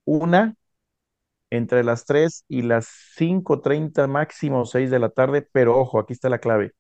Una, 0.05 0.55
entre 1.51 1.85
las 1.85 2.05
3 2.07 2.45
y 2.49 2.63
las 2.63 2.89
5.30 3.17 4.07
máximo 4.09 4.65
6 4.65 4.91
de 4.91 4.99
la 4.99 5.11
tarde, 5.11 5.47
pero 5.53 5.79
ojo, 5.79 5.99
aquí 5.99 6.13
está 6.13 6.29
la 6.29 6.39
clave, 6.41 6.73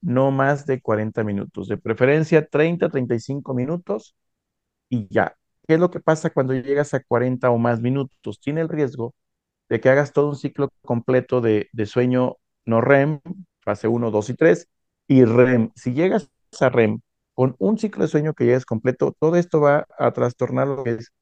no 0.00 0.30
más 0.30 0.66
de 0.66 0.80
40 0.80 1.24
minutos, 1.24 1.68
de 1.68 1.78
preferencia 1.78 2.46
30, 2.46 2.88
35 2.90 3.54
minutos 3.54 4.16
y 4.88 5.08
ya. 5.10 5.36
¿Qué 5.66 5.74
es 5.74 5.80
lo 5.80 5.90
que 5.90 6.00
pasa 6.00 6.30
cuando 6.30 6.54
llegas 6.54 6.94
a 6.94 7.02
40 7.02 7.50
o 7.50 7.58
más 7.58 7.80
minutos? 7.80 8.40
Tiene 8.40 8.60
el 8.60 8.68
riesgo 8.68 9.14
de 9.68 9.80
que 9.80 9.88
hagas 9.90 10.12
todo 10.12 10.28
un 10.28 10.36
ciclo 10.36 10.70
completo 10.82 11.40
de, 11.40 11.68
sueño 11.86 12.36
no 12.64 12.80
REM, 12.80 13.20
fase 13.60 13.88
1, 13.88 14.10
2 14.10 14.30
y 14.30 14.34
3, 14.34 14.68
y 15.08 15.24
REM. 15.24 15.72
Si 15.74 15.92
llegas 15.94 16.30
a 16.60 16.68
REM 16.68 17.00
con 17.34 17.56
un 17.58 17.78
ciclo 17.78 18.02
de 18.04 18.08
sueño 18.08 18.34
que 18.34 18.46
ya 18.46 18.56
es 18.56 18.64
completo, 18.66 19.14
todo 19.18 19.36
esto 19.36 19.60
va 19.60 19.86
a 19.98 20.12
trastornar 20.12 20.68
lo 20.68 20.84
que 20.84 20.92
es, 20.92 21.12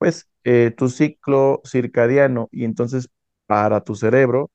pues, 0.00 0.30
eh, 0.44 0.74
tu 0.76 0.90
ciclo 0.90 1.62
circadiano, 1.66 2.48
y 2.52 2.64
entonces 2.66 3.10
para 3.46 3.82
tu 3.84 3.96
cerebro 3.96 4.50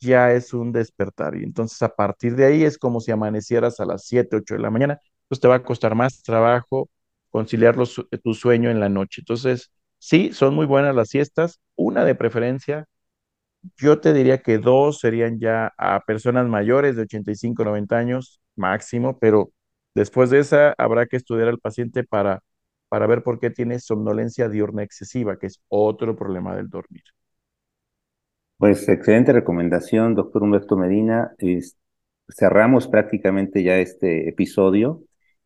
ya 0.00 0.32
es 0.32 0.52
un 0.54 0.72
despertar. 0.72 1.36
Y 1.36 1.44
entonces 1.44 1.80
a 1.82 1.88
partir 1.94 2.36
de 2.36 2.46
ahí 2.46 2.64
es 2.64 2.78
como 2.78 3.00
si 3.00 3.10
amanecieras 3.12 3.80
a 3.80 3.86
las 3.86 4.04
7, 4.06 4.36
8 4.36 4.54
de 4.54 4.60
la 4.60 4.70
mañana, 4.70 5.00
pues 5.28 5.40
te 5.40 5.48
va 5.48 5.56
a 5.56 5.62
costar 5.64 5.94
más 5.94 6.22
trabajo 6.22 6.90
conciliar 7.30 7.76
tu 8.22 8.34
sueño 8.34 8.70
en 8.70 8.80
la 8.80 8.88
noche. 8.88 9.20
Entonces, 9.22 9.70
sí, 9.98 10.32
son 10.32 10.54
muy 10.54 10.66
buenas 10.66 10.94
las 10.94 11.08
siestas, 11.10 11.60
una 11.76 12.04
de 12.04 12.14
preferencia. 12.14 12.86
Yo 13.76 14.00
te 14.00 14.12
diría 14.12 14.38
que 14.42 14.58
dos 14.58 15.00
serían 15.00 15.38
ya 15.40 15.72
a 15.78 16.00
personas 16.00 16.46
mayores 16.46 16.96
de 16.96 17.02
85, 17.02 17.64
90 17.64 17.98
años 17.98 18.40
máximo, 18.56 19.18
pero 19.18 19.52
después 19.94 20.30
de 20.30 20.38
esa 20.40 20.74
habrá 20.78 21.06
que 21.06 21.16
estudiar 21.16 21.48
al 21.48 21.58
paciente 21.58 22.04
para, 22.04 22.40
para 22.88 23.06
ver 23.06 23.22
por 23.22 23.38
qué 23.38 23.50
tiene 23.50 23.78
somnolencia 23.78 24.48
diurna 24.48 24.82
excesiva, 24.82 25.38
que 25.38 25.46
es 25.46 25.60
otro 25.68 26.16
problema 26.16 26.54
del 26.56 26.68
dormir. 26.68 27.02
Pues 28.58 28.88
excelente 28.88 29.32
recomendación, 29.32 30.14
doctor 30.14 30.42
Humberto 30.42 30.76
Medina. 30.76 31.32
cerramos 32.28 32.88
prácticamente 32.88 33.62
ya 33.62 33.76
este 33.78 34.28
episodio 34.28 35.02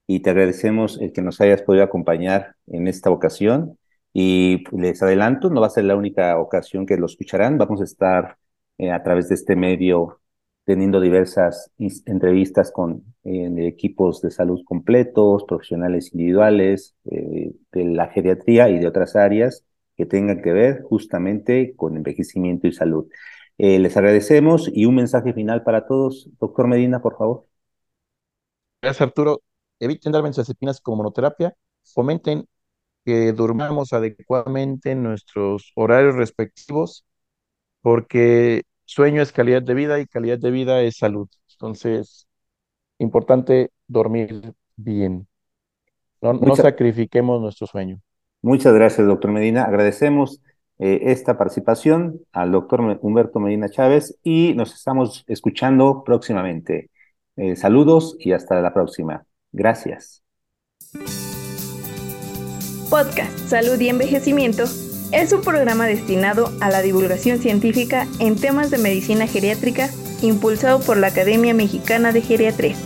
y 0.07 0.21
te 0.21 0.31
agradecemos 0.31 1.01
el 1.01 1.13
que 1.13 1.23
nos 1.23 1.41
hayas 1.41 1.63
podido 1.63 1.85
acompañar 1.85 2.57
en 2.67 2.89
esta 2.89 3.11
ocasión. 3.11 3.79
Y 4.13 4.65
les 4.77 5.03
adelanto, 5.03 5.51
no 5.51 5.61
va 5.61 5.69
a 5.69 5.71
ser 5.71 5.85
la 5.85 5.97
única 5.97 6.39
ocasión 6.39 6.87
que 6.87 6.97
lo 6.97 7.07
escucharán. 7.07 7.59
Vamos 7.59 7.81
a 7.81 7.85
estar 7.85 8.37
eh, 8.79 8.91
a 8.91 9.03
través 9.03 9.29
de 9.29 9.37
este 9.37 9.57
medio 9.57 10.20
teniendo 10.71 11.01
diversas 11.01 11.73
entrevistas 12.07 12.71
con 12.71 13.03
eh, 13.25 13.53
equipos 13.67 14.21
de 14.23 14.31
salud 14.31 14.61
completos, 14.65 15.43
profesionales 15.43 16.13
individuales, 16.13 16.95
eh, 17.11 17.51
de 17.73 17.85
la 17.87 18.07
geriatría 18.07 18.69
y 18.69 18.79
de 18.79 18.87
otras 18.87 19.17
áreas 19.17 19.65
que 19.97 20.07
tengan 20.07 20.43
que 20.43 20.53
ver 20.53 20.83
justamente 20.83 21.75
con 21.75 21.97
envejecimiento 21.97 22.69
y 22.69 22.73
salud. 22.73 23.09
les 23.59 23.97
agradecemos 23.97 24.71
y 24.73 24.87
un 24.87 24.95
mensaje 24.95 25.33
final 25.33 25.65
para 25.65 25.89
todos. 25.89 26.29
Doctor 26.39 26.69
Medina, 26.69 27.03
por 27.03 27.19
favor. 27.19 27.47
Gracias, 28.81 29.03
Arturo. 29.03 29.43
Eviten 29.81 30.13
dar 30.13 30.23
benzodiazepinas 30.23 30.81
como 30.81 30.99
monoterapia. 30.99 31.53
Fomenten 31.83 32.47
que 33.05 33.33
durmamos 33.33 33.93
adecuadamente 33.93 34.93
en 34.93 35.03
nuestros 35.03 35.73
horarios 35.75 36.15
respectivos, 36.15 37.05
porque 37.83 38.63
sueño 38.91 39.23
es 39.23 39.31
calidad 39.31 39.63
de 39.63 39.75
vida 39.75 40.01
y 40.01 40.07
calidad 40.07 40.39
de 40.39 40.51
vida 40.51 40.83
es 40.83 40.97
salud. 40.97 41.29
Entonces, 41.53 42.27
importante 42.99 43.71
dormir 43.87 44.53
bien. 44.77 45.29
No, 46.21 46.57
sacrifiquemos 46.57 47.41
nuestro 47.41 47.67
sueño. 47.67 48.01
Muchas 48.43 48.75
gracias, 48.75 49.07
doctor 49.07 49.31
Medina. 49.31 49.65
Agradecemos 49.65 50.43
eh, 50.79 51.01
esta 51.05 51.39
participación 51.39 52.21
al 52.33 52.51
doctor 52.51 52.99
Humberto 53.01 53.39
Medina 53.39 53.69
Chávez 53.69 54.19
y 54.23 54.55
nos 54.55 54.75
estamos 54.75 55.25
escuchando 55.29 56.03
próximamente. 56.05 56.91
Eh, 57.37 57.55
saludos 57.57 58.17
y 58.19 58.33
hasta 58.33 58.61
la 58.61 58.75
próxima. 58.75 59.25
Gracias. 59.53 60.23
Podcast 62.91 63.39
Salud 63.49 63.81
y 63.81 63.89
Envejecimiento 63.89 64.65
es 65.13 65.33
un 65.33 65.43
programa 65.43 65.87
destinado 65.87 66.53
a 66.61 66.71
la 66.71 66.83
divulgación 66.83 67.39
científica 67.39 68.07
en 68.19 68.37
temas 68.37 68.71
de 68.71 68.79
medicina 68.79 69.27
geriátrica 69.27 69.91
impulsado 70.23 70.81
por 70.81 70.97
la 70.97 71.09
Academia 71.09 71.55
Mexicana 71.55 72.13
de 72.13 72.23
Geriatría. 72.23 72.77